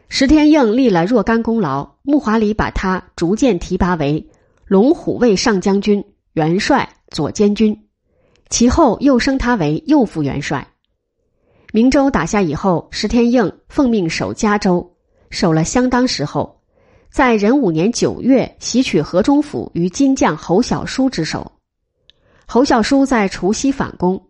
[0.07, 4.27] 石天应立了若干功劳，木华黎把他逐渐提拔为。
[4.65, 7.79] 龙虎卫上将军、元帅、左监军，
[8.49, 10.67] 其后又升他为右副元帅。
[11.71, 14.95] 明州打下以后，石天应奉命守嘉州，
[15.29, 16.63] 守了相当时候，
[17.12, 21.51] 在壬午年九月袭取河中府于金将侯小书之手。
[22.47, 24.28] 侯小书在除夕反攻，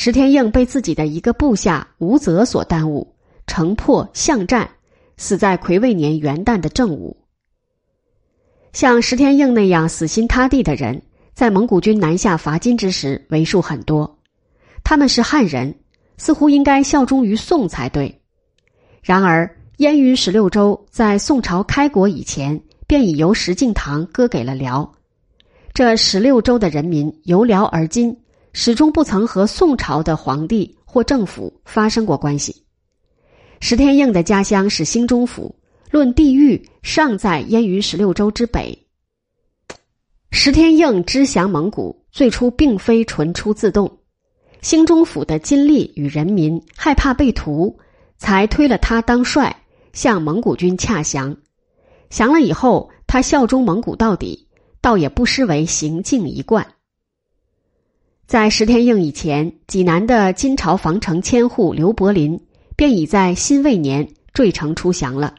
[0.00, 3.16] 石天应被自己的一个部下吴泽所耽误，
[3.48, 4.70] 城破巷战，
[5.16, 7.16] 死在癸未年元旦的正午。
[8.72, 11.02] 像石天应那样死心塌地的人，
[11.34, 14.20] 在蒙古军南下伐金之时为数很多。
[14.84, 15.74] 他们是汉人，
[16.16, 18.20] 似乎应该效忠于宋才对。
[19.02, 24.92] 然而，燕云十六州在宋朝开国以前便已由石敬瑭割给了辽。
[25.74, 28.16] 这十六州的人民由辽而今，
[28.52, 32.64] 始终不曾和宋朝的皇帝或政府发生过关系。
[33.60, 35.54] 石天应的家乡是兴中府。
[35.90, 38.86] 论地域，尚在燕云十六州之北。
[40.30, 44.00] 石天应知降蒙古，最初并非纯出自动。
[44.60, 47.78] 兴中府的金吏与人民害怕被屠，
[48.18, 49.62] 才推了他当帅，
[49.94, 51.34] 向蒙古军洽降。
[52.10, 54.46] 降了以后，他效忠蒙古到底，
[54.82, 56.66] 倒也不失为行径一贯。
[58.28, 62.38] 在石天应以前，济南的金朝防城千户刘伯林
[62.76, 65.36] 便已在辛未年坠城出降了。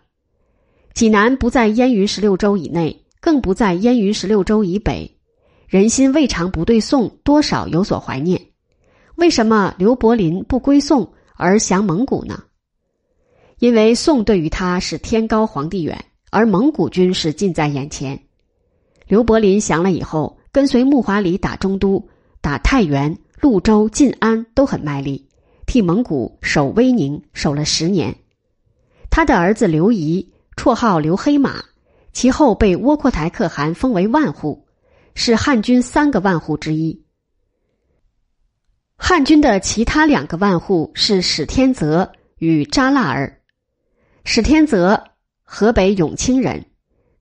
[0.96, 5.20] 济南不在燕云十六州以内，更不在燕云十六州以北，
[5.68, 8.42] 人心未尝不对宋多少有所怀念。
[9.18, 12.42] 为什么刘伯林不归宋而降蒙古呢？
[13.60, 18.20] 因为宋对于他是天高皇帝远，而蒙古军是近在眼前。
[19.08, 22.04] 刘伯林降了以后，跟随木华黎打中都。
[22.42, 25.28] 打太原、潞州、晋安都很卖力，
[25.66, 28.16] 替蒙古守威宁，守了十年。
[29.10, 31.64] 他的儿子刘仪，绰号刘黑马，
[32.14, 34.66] 其后被窝阔台可汗封为万户，
[35.16, 37.04] 是汉军三个万户之一。
[38.96, 43.42] 汉军的其他两个万户是史天泽与扎剌儿。
[44.24, 45.04] 史天泽，
[45.44, 46.66] 河北永清人，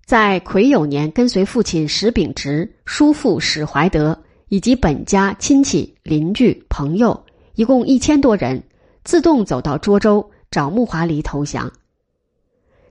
[0.05, 4.25] 在癸酉年跟随父亲史秉直、叔父史怀德。
[4.49, 8.63] 以及本家亲戚、邻居、朋友，一共一千多人，
[9.05, 11.71] 自动走到涿州找木华黎投降。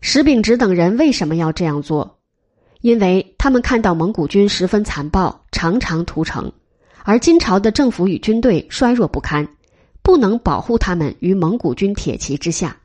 [0.01, 2.19] 石秉直等人为什么要这样做？
[2.81, 6.51] 因为他们看到蒙古军十分残暴，常常屠城，
[7.03, 9.47] 而金朝的政府与军队衰弱不堪，
[10.03, 12.77] 不能保护他们于蒙古军铁骑之下。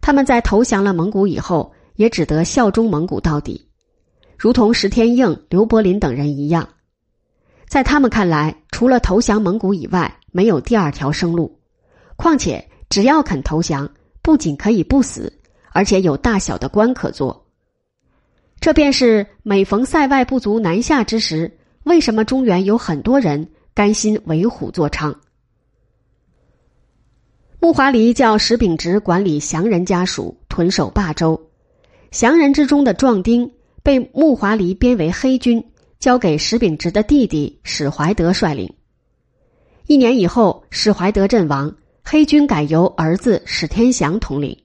[0.00, 3.68] 他们在投降了蒙古以后，也只得效忠蒙古到底，
[4.38, 6.66] 如同石天应、刘伯林等人一样。
[7.70, 11.56] 在他们看来，除了投降蒙古以外，没有第二条生路。
[12.16, 13.88] 况且，只要肯投降，
[14.22, 15.32] 不仅可以不死，
[15.72, 17.46] 而且有大小的官可做。
[18.58, 25.14] 这便是每逢塞外部族南下之时，为什么中原有很多人甘心为虎作伥。
[27.60, 31.40] 木华黎叫石秉直管理降人家属，屯守霸州。
[32.10, 33.48] 降人之中的壮丁
[33.84, 35.64] 被木华黎编为黑军。
[36.00, 38.72] 交给史秉直的弟弟史怀德率领。
[39.86, 44.56] 一年以后，史怀德阵亡，黑军改由儿子史天祥统领。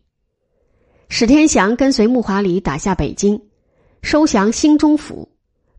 [1.09, 3.41] 史天祥跟随木华黎打下北京，
[4.01, 5.27] 收降兴中府，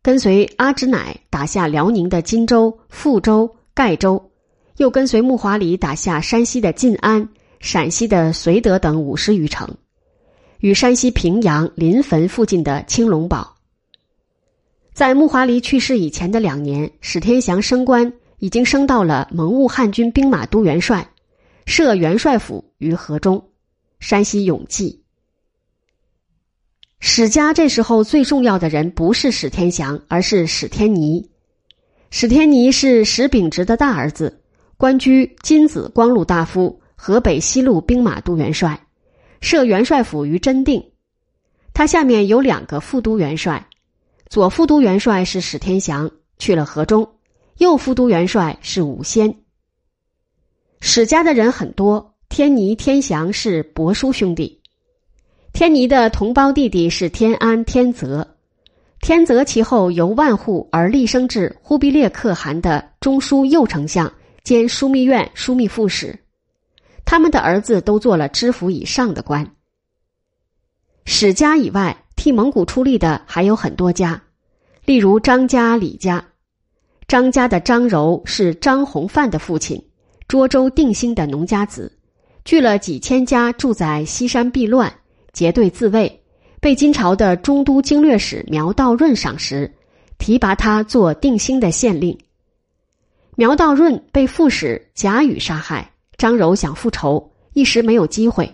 [0.02, 4.30] 跟随阿之乃打下辽宁的荆州、富州、盖州，
[4.76, 7.26] 又跟随木华黎打下山西的晋安、
[7.60, 9.74] 陕西的绥德等五十余城，
[10.60, 13.55] 与山西平阳临汾附近的青龙堡。
[14.96, 21.06] 在穆华黎去世以前的两年，史天祥升官，已经升到了蒙兀汉军兵马都元帅，
[21.66, 23.50] 设元帅府于河中，
[24.00, 25.02] 山西永济。
[26.98, 31.30] 史家这时候最重要的人不是史天祥，而是史天尼。
[32.10, 34.40] 史天尼是史秉直的大儿子，
[34.78, 38.86] 官居金子光禄大夫、河北西路兵马都元帅，
[39.42, 40.82] 设元帅府于真定。
[41.74, 43.68] 他下面有两个副都元帅。
[44.28, 47.04] 左副都元帅是史天祥，去了河中；
[47.58, 49.42] 右副都元帅是武仙。
[50.80, 54.60] 史家的人很多，天尼、天祥是伯叔兄弟。
[55.52, 58.36] 天尼的同胞弟弟是天安、天泽，
[59.00, 64.12] 天泽其后由万户而立升至忽必烈可汗的中书右丞相
[64.42, 66.18] 兼枢密院枢密副使，
[67.04, 69.54] 他们的儿子都做了知府以上的官。
[71.04, 72.02] 史家以外。
[72.26, 74.20] 替蒙古出力的还有很多家，
[74.84, 76.26] 例如张家、李家。
[77.06, 79.80] 张家的张柔是张弘范的父亲，
[80.26, 81.96] 涿州定兴的农家子，
[82.44, 84.92] 聚了几千家，住在西山避乱，
[85.32, 86.20] 结队自卫，
[86.58, 89.72] 被金朝的中都经略使苗道润赏识，
[90.18, 92.18] 提拔他做定兴的县令。
[93.36, 98.52] 苗道润被副使贾宇杀害，张柔想复仇，一时没有机会，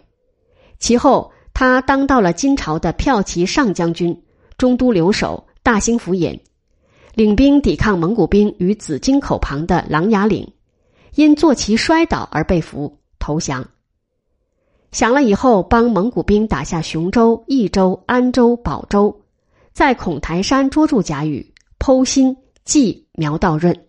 [0.79, 1.32] 其后。
[1.63, 4.21] 他当到了金朝的骠骑上将军、
[4.59, 6.37] 中都留守、大兴府尹，
[7.15, 10.53] 领兵抵抗蒙古兵于紫荆口旁的琅琊岭，
[11.15, 13.65] 因坐骑摔倒而被俘投降。
[14.91, 19.23] 降了以后，帮蒙古兵打下雄州、益州、安州、保州，
[19.73, 23.87] 在孔台山捉住贾宇，剖心祭苗道润。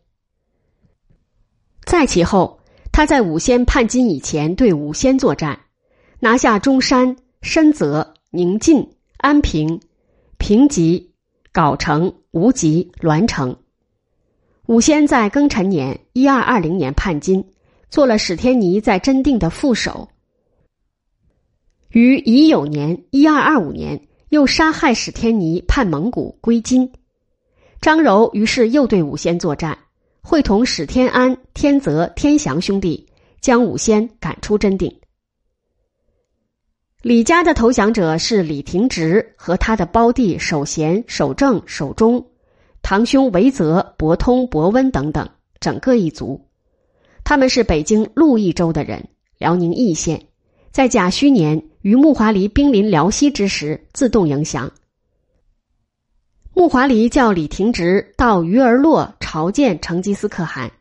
[1.86, 2.60] 在其后，
[2.92, 5.60] 他在武仙叛金以前对武仙作战，
[6.20, 7.18] 拿下中山。
[7.44, 9.82] 深泽、宁晋、安平、
[10.38, 11.12] 平吉、
[11.52, 13.58] 藁城、无极、栾城。
[14.68, 17.44] 武仙在庚辰年（一二二零年）叛金，
[17.90, 20.08] 做了史天尼在真定的副手。
[21.90, 26.94] 于乙酉年（一二二五年），又杀害史天尼，叛蒙古归金。
[27.82, 29.78] 张柔于是又对武仙作战，
[30.22, 33.06] 会同史天安、天泽、天祥兄弟
[33.42, 34.98] 将武仙赶出真定。
[37.04, 42.26] 李家的投降者是李廷直和他的胞弟守贤、守正、守忠，
[42.82, 45.30] 堂兄韦泽、伯通、伯温等等，
[45.60, 46.40] 整个一族。
[47.26, 50.28] 他们是北京鹿邑州的人，辽宁义县，
[50.72, 54.72] 在甲戌年于木华黎兵临辽西之时自动迎降。
[56.54, 60.72] 木华黎叫李廷直到鱼儿洛朝见成吉思可汗，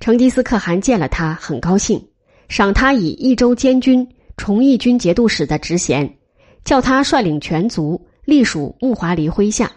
[0.00, 2.02] 成吉思可汗见了他很高兴，
[2.48, 4.08] 赏他以益州监军、
[4.40, 6.16] 崇义军节度使的职衔，
[6.64, 9.70] 叫他率领全族隶属穆华黎麾下。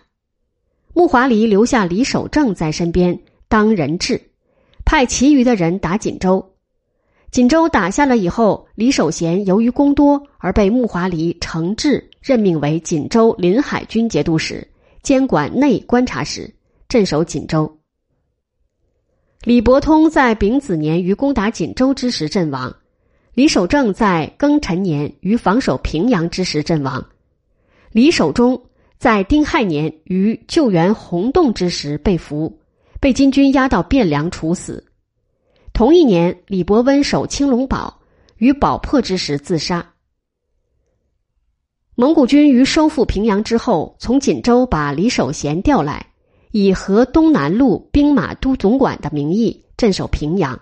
[0.93, 4.21] 穆华黎留下李守正在身边当人质，
[4.85, 6.53] 派其余的人打锦州。
[7.29, 14.65] 锦州打下了以后，李守贤由于功多而被穆华黎承制任命为锦州临海军节度使。
[15.01, 16.55] 监管内观察使，
[16.87, 17.79] 镇守锦州。
[19.43, 22.73] 李伯通在丙子年于攻打锦州之时阵亡，
[23.33, 27.03] 李守正在庚辰年于防守平阳之时阵亡，
[27.91, 28.61] 李守忠
[28.99, 32.59] 在丁亥年于救援洪洞之时被俘，
[32.99, 34.85] 被金军押到汴梁处死。
[35.73, 38.01] 同一年，李伯温守青龙堡，
[38.37, 39.93] 于堡破之时自杀。
[41.95, 46.05] 蒙古军于收复平阳之后，从锦州把李守贤调来，
[46.51, 50.61] 以河东南路兵马都总管的名义镇守平阳。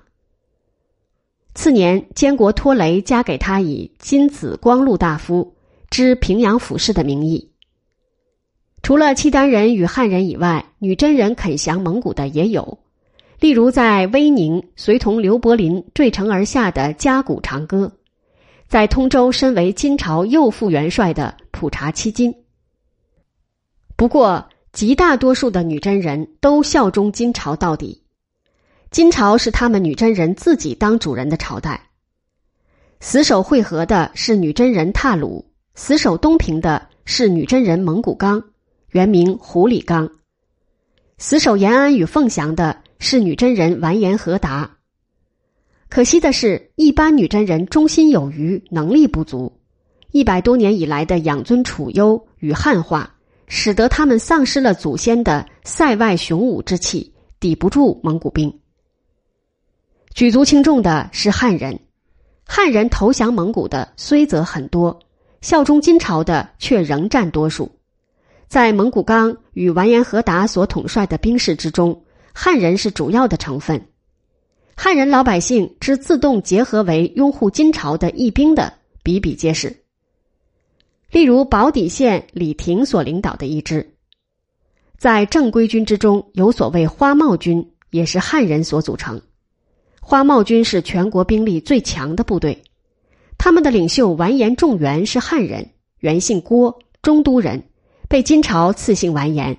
[1.53, 5.53] 次年，监国托雷加给他以金子光禄大夫，
[5.89, 7.51] 知平阳府事的名义。
[8.81, 12.79] 除了契丹人与汉人以外，女真人肯降蒙古的也有，
[13.39, 17.91] 例如在威宁随同刘伯林坠城而下的加古长歌。
[18.67, 22.33] 在通州，身为金朝右副元帅的普察七金。
[23.97, 28.01] 不过，极大多数的女真人都效忠金朝到底。
[28.91, 31.81] 金朝是他们女真人自己当主人的朝代。
[32.99, 38.43] 死守会合的是女真人踏鲁，死守东平的是女真人蒙古刚，
[38.89, 40.09] 原名胡里刚；
[41.17, 44.69] 死守延安与凤翔的是女真人完颜和达。
[45.87, 49.57] 可惜的是，一般女真人忠心有余，能力不足。
[50.11, 53.15] 一百多年以来的养尊处优与汉化，
[53.47, 58.53] 使得他们丧失了祖先的塞外雄武之气，抵不住蒙古兵。
[60.13, 61.79] 举足轻重的是汉人，
[62.45, 64.99] 汉人投降蒙古的虽则很多，
[65.41, 67.71] 效忠金朝的却仍占多数。
[68.47, 72.03] 在蒙古刚与完颜和达所统帅的兵士之中，
[72.33, 73.87] 汉人是主要的成分。
[74.75, 79.83] 汉人老百姓之自动结合为拥护金朝的义兵的比比皆是。
[81.09, 83.95] 例如保底县李廷所领导的一支，
[84.97, 89.21] 在正规军之中有所谓花帽军，也是汉人所组成。
[90.01, 92.61] 花茂军是全国兵力最强的部队，
[93.37, 97.63] 他们的领袖完颜仲元是汉人，原姓郭，中都人，
[98.09, 99.57] 被金朝赐姓完颜。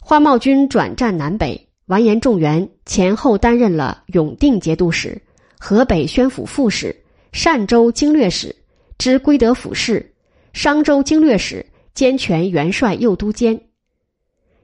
[0.00, 1.62] 花茂军转战南北。
[1.86, 5.22] 完颜仲元前后担任了永定节度使、
[5.56, 8.56] 河北宣抚副使、单州经略使、
[8.98, 10.12] 知归德府事、
[10.52, 11.64] 商州经略使
[11.94, 13.60] 兼权元帅右都监，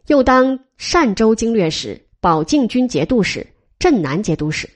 [0.08, 0.58] 又当
[0.92, 3.46] 单州经略使、保靖军节度使、
[3.82, 4.70] 镇南节度使。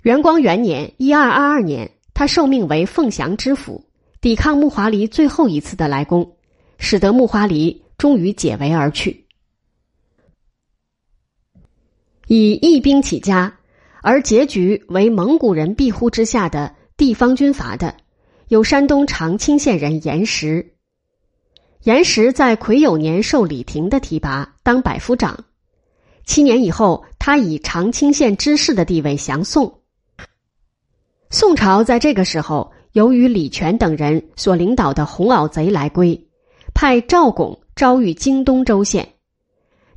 [0.00, 3.84] 元光元年（一二二二年），他受命为凤翔知府，
[4.22, 6.38] 抵抗木华黎最后一次的来攻，
[6.78, 9.26] 使得木华黎终于解围而去。
[12.26, 13.58] 以义兵起家，
[14.00, 17.98] 而结局为蒙古人庇护之下的地方军阀的，
[18.48, 20.74] 有山东长清县人严实。
[21.82, 25.44] 严实在癸酉年受李廷的提拔当百夫长，
[26.26, 29.80] 七年以后，他以长清县知事的地位降宋。
[31.30, 36.28] 宋朝在这个时候，由于李全等人所领导的红袄贼来归，
[36.74, 39.14] 派赵拱招谕京东州县。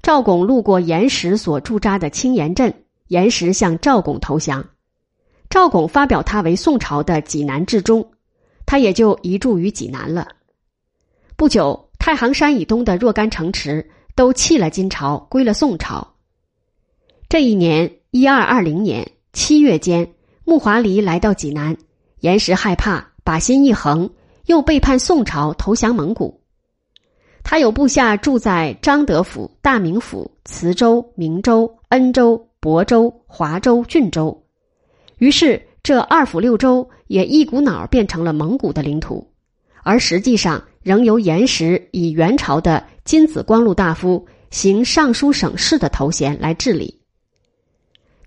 [0.02, 4.66] 赵拱路过严石所驻扎的青岩镇，严石向赵拱投降。
[5.50, 8.12] 赵拱发表他为宋朝的济南至忠，
[8.68, 10.28] 他也就移驻于济南了。
[11.36, 16.08] 不久，太行山以东的若干城池都弃了金朝，归了宋朝。
[17.30, 20.16] 这一年一二二零年七月间，
[20.46, 21.78] 木华黎来到济南，
[22.22, 24.10] 严石害怕，把心一横，
[24.48, 26.42] 又背叛宋朝，投降蒙古。
[27.44, 34.44] 他有部下住在张德府、大名府、磁州、明州、恩州、亳州、华州、郡州，
[35.20, 39.32] 于是这二府六州也一股脑变成了蒙古的领土，
[39.84, 46.99] 而实际上仍由严实以元朝的金子光禄大夫行尚书省事的头衔来治理。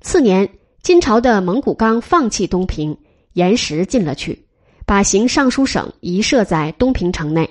[0.02, 0.48] 次年，
[0.82, 2.98] 金朝的蒙古刚放弃东平，
[3.34, 4.46] 严实进了去，
[4.84, 7.48] 把行尚书省移设在东平城内。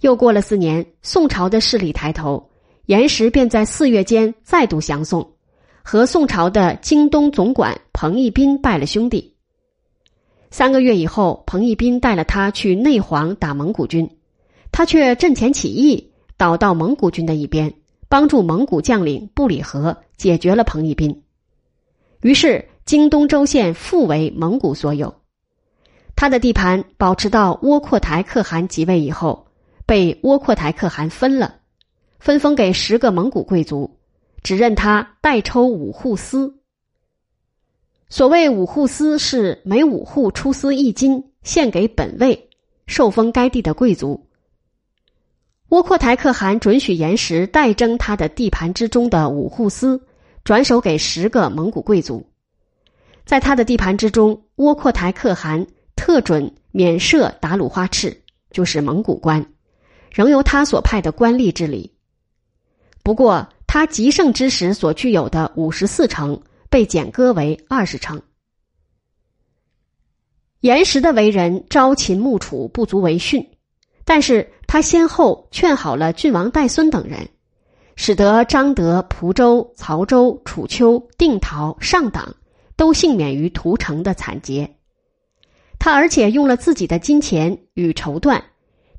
[0.00, 2.48] 又过了四年，宋朝的势力抬头，
[2.86, 5.34] 严实便在四月间再度降宋，
[5.82, 9.34] 和宋朝的京东总管彭义斌拜了兄弟。
[10.50, 14.08] 三个月以后，彭义斌带了他去内黄打蒙古军，
[14.72, 17.74] 他却阵前起义，倒到蒙古军的一边，
[18.08, 21.22] 帮助蒙古将领布里和解决了彭义斌。
[22.26, 25.14] 于是，京东州县复为蒙古所有。
[26.16, 29.46] 他的地盘保持到窝阔台可汗即位以后，
[29.86, 31.54] 被窝阔台可汗分了，
[32.18, 33.96] 分封给十个蒙古贵族，
[34.42, 36.52] 只任他代抽五户司。
[38.08, 42.50] 所谓五户司，是每五户出司一金，献给本位，
[42.88, 44.26] 受封该地的贵族。
[45.68, 50.08] 窝阔台可汗准许严实代征他的地盘之中的五户司。
[50.46, 52.24] 转手给十个蒙古贵族，
[53.24, 55.66] 在他的地盘之中，窝阔台可汗
[55.96, 58.16] 特准免设达鲁花赤，
[58.52, 59.44] 就是蒙古官，
[60.08, 61.92] 仍由他所派的官吏治理。
[63.02, 66.40] 不过，他极盛之时所具有的五十四城
[66.70, 68.22] 被减割为二十城。
[70.60, 73.44] 严实的为人朝秦暮楚，不足为训，
[74.04, 77.28] 但是他先后劝好了郡王戴孙等人。
[77.96, 82.36] 使得张德、蒲州、曹州、楚丘、定陶、上党
[82.76, 84.76] 都幸免于屠城的惨劫。
[85.78, 88.42] 他而且用了自己的金钱与绸缎，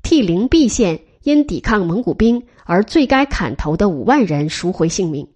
[0.02, 5.28] 替灵璧县因抵抗蒙古兵而罪该砍头的五万人赎回性命。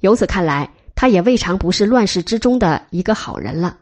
[0.00, 3.78] 由此看来，他也未尝不是乱世之中的一个好人了。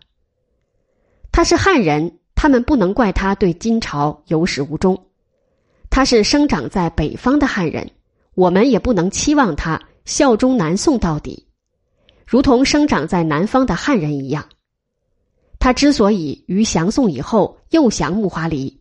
[1.32, 5.06] 他是汉人，他们不能怪他对金朝有始无终。
[5.90, 7.90] 他是生长在北方的汉人。
[8.36, 11.46] 我们也不能期望他效忠南宋到底，
[12.26, 14.46] 如同生长在南方的汉人一样。
[15.58, 18.78] 他之所以于降宋以后又降木华黎，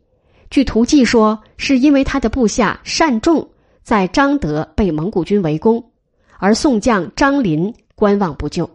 [0.50, 3.50] 据图记说，是因为他的部下单仲
[3.82, 5.92] 在张德被蒙古军围攻，
[6.38, 8.70] 而宋将张林观望不救。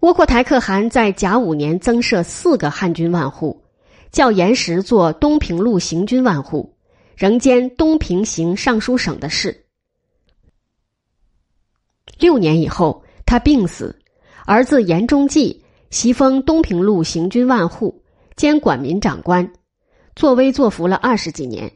[0.00, 3.64] 窝阔台可汗在甲午年增设四个汉军万户，
[4.10, 6.73] 叫严实做东平路行军万户。
[7.16, 9.64] 仍兼东平行尚书省的事。
[12.18, 13.98] 六年以后，他病死，
[14.46, 18.02] 儿子严中济袭封东平路行军万户，
[18.36, 19.52] 兼管民长官，
[20.14, 21.70] 作威作福了二十几年。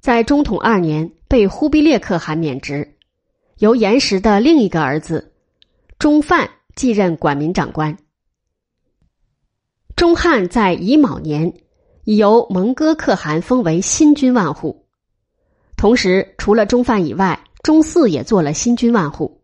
[0.00, 2.96] 在中统二年，被忽必烈可汗免职，
[3.58, 5.34] 由严实的另一个儿子
[5.98, 7.96] 钟范继任管民长官。
[9.96, 11.52] 钟汉在乙卯年。
[12.08, 14.86] 已由蒙哥可汗封为新君万户，
[15.76, 19.42] 同时除了中范以外，中嗣也做了新君万户。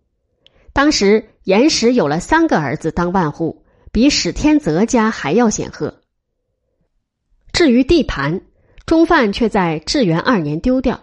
[0.72, 6.00] 当时严实有了三个儿子当万户，比史天泽家还要显赫。
[7.52, 8.40] 至于地盘，
[8.86, 10.98] 中范却在至元二年丢掉。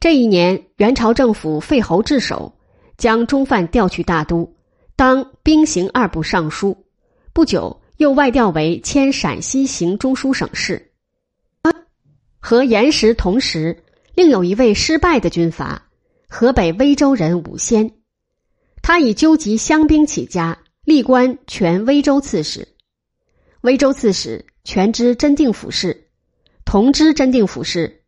[0.00, 2.52] 这一年，元朝政府废侯治守，
[2.98, 4.56] 将中范调去大都，
[4.96, 6.76] 当兵刑二部尚书。
[7.32, 7.80] 不久。
[7.96, 10.90] 又外调为迁陕西行中书省事。
[12.38, 13.84] 和严实同时，
[14.14, 15.88] 另有一位失败的军阀，
[16.28, 17.92] 河北威州人武先，
[18.82, 22.68] 他以纠集乡兵起家，历官全威州刺史。
[23.62, 26.08] 威州刺史全知真定府事，
[26.66, 28.02] 同知真定府事，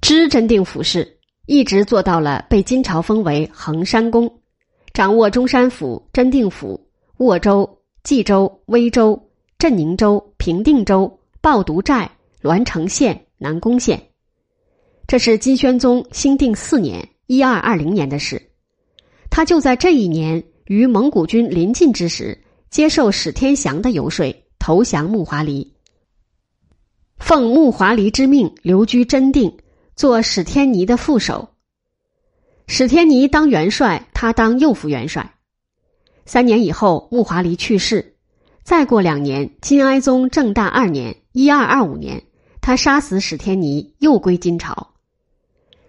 [0.00, 4.40] 知真定府事，一直做到了被金朝封为衡山公，
[4.92, 6.88] 掌握中山府、真定府、
[7.18, 7.81] 沃州。
[8.02, 14.08] 冀州、威州、镇宁州、平定州、抱犊寨、栾城县、南宫县，
[15.06, 18.50] 这是金宣宗兴定四年（一二二零年）的事。
[19.30, 25.72] 他就在这一年，于蒙古军临近之时，接受史天祥的游说，投降木华黎，
[27.18, 29.56] 奉木华黎之命留居真定，
[29.94, 31.50] 做史天尼的副手。
[32.66, 35.34] 史天尼当元帅，他当右副元帅。
[36.24, 38.14] 三年以后，穆华黎去世。
[38.62, 42.22] 再过两年，金哀宗正大二年（一二二五年），
[42.62, 44.92] 他杀死史天尼，又归金朝。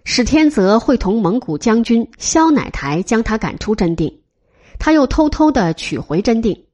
[0.02, 4.20] 史天泽会同蒙古将军萧乃台将他赶出真定，
[4.78, 6.64] 他又偷偷的取回真定。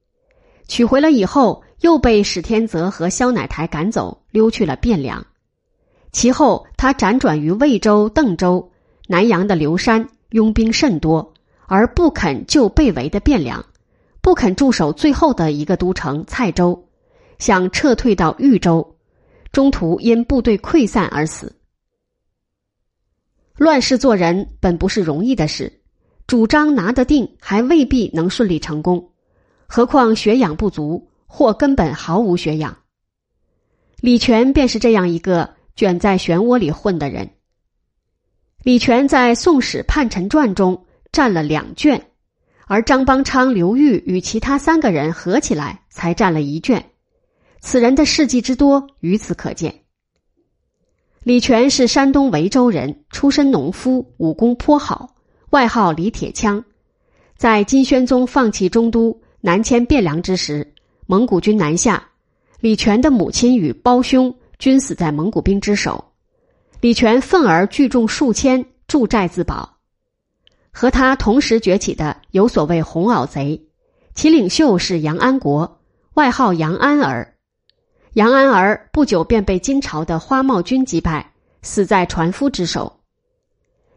[0.66, 5.26] 取回了以后，又被史天泽和萧乃台赶走，溜去了汴梁。
[6.12, 8.72] 其后，他辗转于魏州、邓州、
[9.06, 11.34] 南阳的刘山，拥兵甚多。
[11.70, 13.64] 而不肯救被围的汴梁，
[14.20, 16.88] 不肯驻守最后的一个都城蔡州，
[17.38, 18.96] 想撤退到豫州，
[19.52, 21.54] 中途因部队溃散而死。
[23.56, 25.80] 乱世做人本不是容易的事，
[26.26, 29.12] 主张拿得定还未必能顺利成功，
[29.68, 32.76] 何况学养不足或根本毫无学养。
[34.00, 37.30] 李全便是这样一个卷在漩涡里混的人。
[38.64, 42.10] 李全在《宋史叛臣传》中占了两卷，
[42.66, 46.84] 而张邦昌、刘裕与其他三个人合起来才占了一卷。
[47.60, 49.82] 此人的事迹之多，于此可见。
[51.22, 55.14] 李全是山东潍州人，出身农夫，武功颇好，
[55.50, 56.64] 外号李铁枪。
[57.36, 60.74] 在金宣宗放弃中都南迁汴梁之时，
[61.06, 62.06] 蒙古军南下。
[62.60, 66.12] 李全的母亲与胞兄均死在蒙古兵之手，
[66.80, 69.79] 李全愤而聚众数千，筑寨自保。
[70.70, 73.66] 和他同时崛起的有所谓红袄贼，
[74.14, 75.80] 其领袖是杨安国，
[76.14, 77.34] 外号杨安儿。
[78.14, 83.00] 杨安儿不久便被金朝的花茂军击败，死在船夫之手。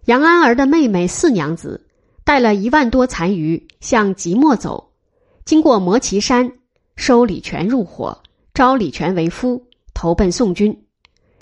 [0.05, 1.87] 杨安儿的妹妹四娘子
[2.23, 4.91] 带了一万多残余向即墨走，
[5.45, 6.51] 经过摩旗山，
[6.95, 8.21] 收李全入伙。
[8.53, 9.65] 招李全为夫，
[9.95, 10.85] 投奔宋军。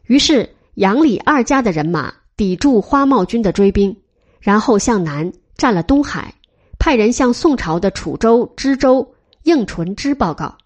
[0.06, 4.01] 于是杨李二家的人马抵住花茂军的追兵，
[4.42, 6.36] 然后向南占了东海，
[6.78, 9.14] 派人向宋朝的楚州、知州
[9.44, 10.58] 应纯之报告。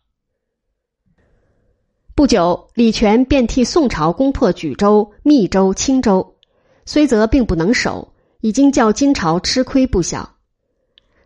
[2.16, 6.36] 不久，李全便替宋朝攻破举州、密州、青州，
[6.86, 10.38] 虽则并不能守，已经叫金朝吃亏不小。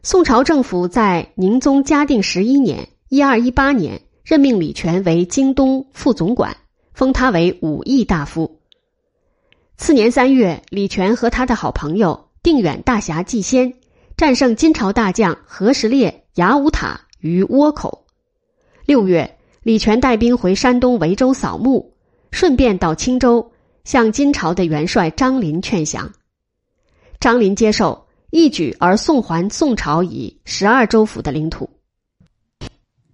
[0.01, 4.01] 宋朝政府在宁宗嘉定十一年（一二一八年）。
[4.23, 6.55] 任命李全为京东副总管，
[6.93, 8.59] 封他为武义大夫。
[9.75, 13.73] 次年三月，李全和他的好朋友定远大侠季仙
[14.17, 18.05] 战胜金朝大将何时烈、雅武塔于倭口。
[18.85, 21.93] 六月，李全带兵回山东维州扫墓，
[22.31, 23.51] 顺便到青州
[23.83, 26.11] 向金朝的元帅张林劝降。
[27.19, 31.69] 张林接受，一举而送还宋朝以十二州府的领土。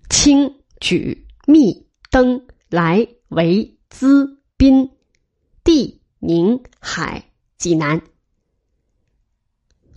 [0.10, 0.54] 清。
[0.82, 4.88] 举、密、登、来、维、资、宾、
[5.64, 7.24] 地、宁、海、
[7.58, 8.00] 济南。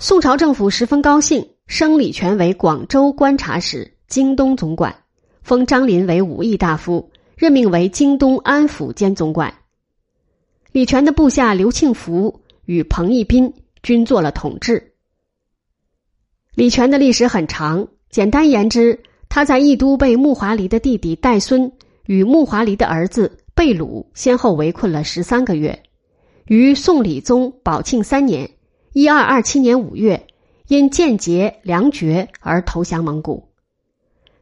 [0.01, 4.95] 宋朝政府十分高兴，升李全为广州观察使、京东总管，
[5.43, 9.53] 封张林为武义大夫，任命为京东安抚兼总管。
[10.71, 14.93] 李全的部下刘庆福与彭义斌均做了统治。
[16.55, 19.01] 李全的历史很长，简单言之。
[19.29, 21.71] 他在义都被穆华黎的弟弟戴孙
[22.07, 25.83] 与穆华黎的儿子贝鲁先后围困了十三个月，
[26.47, 28.49] 于宋理宗宝庆三年
[28.99, 30.27] （一二二七年）五月，
[30.67, 33.49] 因间劫粮绝而投降蒙古。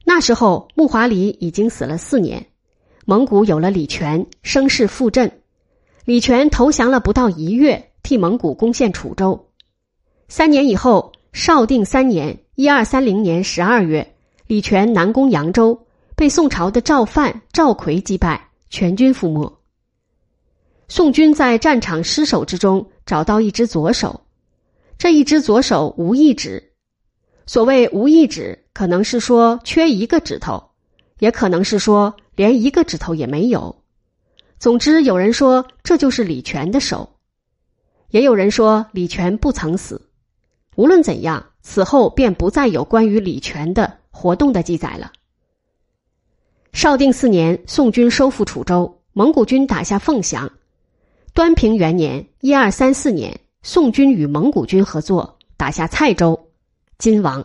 [0.03, 2.47] 那时候木华黎已经死了四年，
[3.05, 5.43] 蒙古有了李全，声势复振。
[6.07, 9.51] 李全投降了不到一月，替蒙古攻陷楚州。
[10.27, 14.15] 三年以后，绍定三年（一二三零年）十二月。
[14.47, 15.85] 李全南攻扬州，
[16.15, 19.61] 被宋朝的赵范、赵奎击败，全军覆没。
[20.89, 24.23] 宋军在战场失守之中找到一只左手，
[24.99, 26.73] 这一只左手无一指。
[27.47, 30.71] 所谓无一指，可能是说缺一个指头，
[31.19, 33.83] 也可能是说连一个指头也没有。
[34.59, 37.17] 总之，有人说这就是李全的手，
[38.11, 40.09] 也有人说李全不曾死。
[40.75, 43.99] 无论怎样，此后便不再有关于李全的。
[44.19, 45.13] 活动的记载了。
[46.73, 50.51] 绍定四年，宋军收复楚州，蒙古军打下凤翔。
[51.35, 53.39] 端平元年（一二三四年），
[53.69, 56.51] 宋军与蒙古军合作，打下蔡州，
[56.99, 57.45] 金王。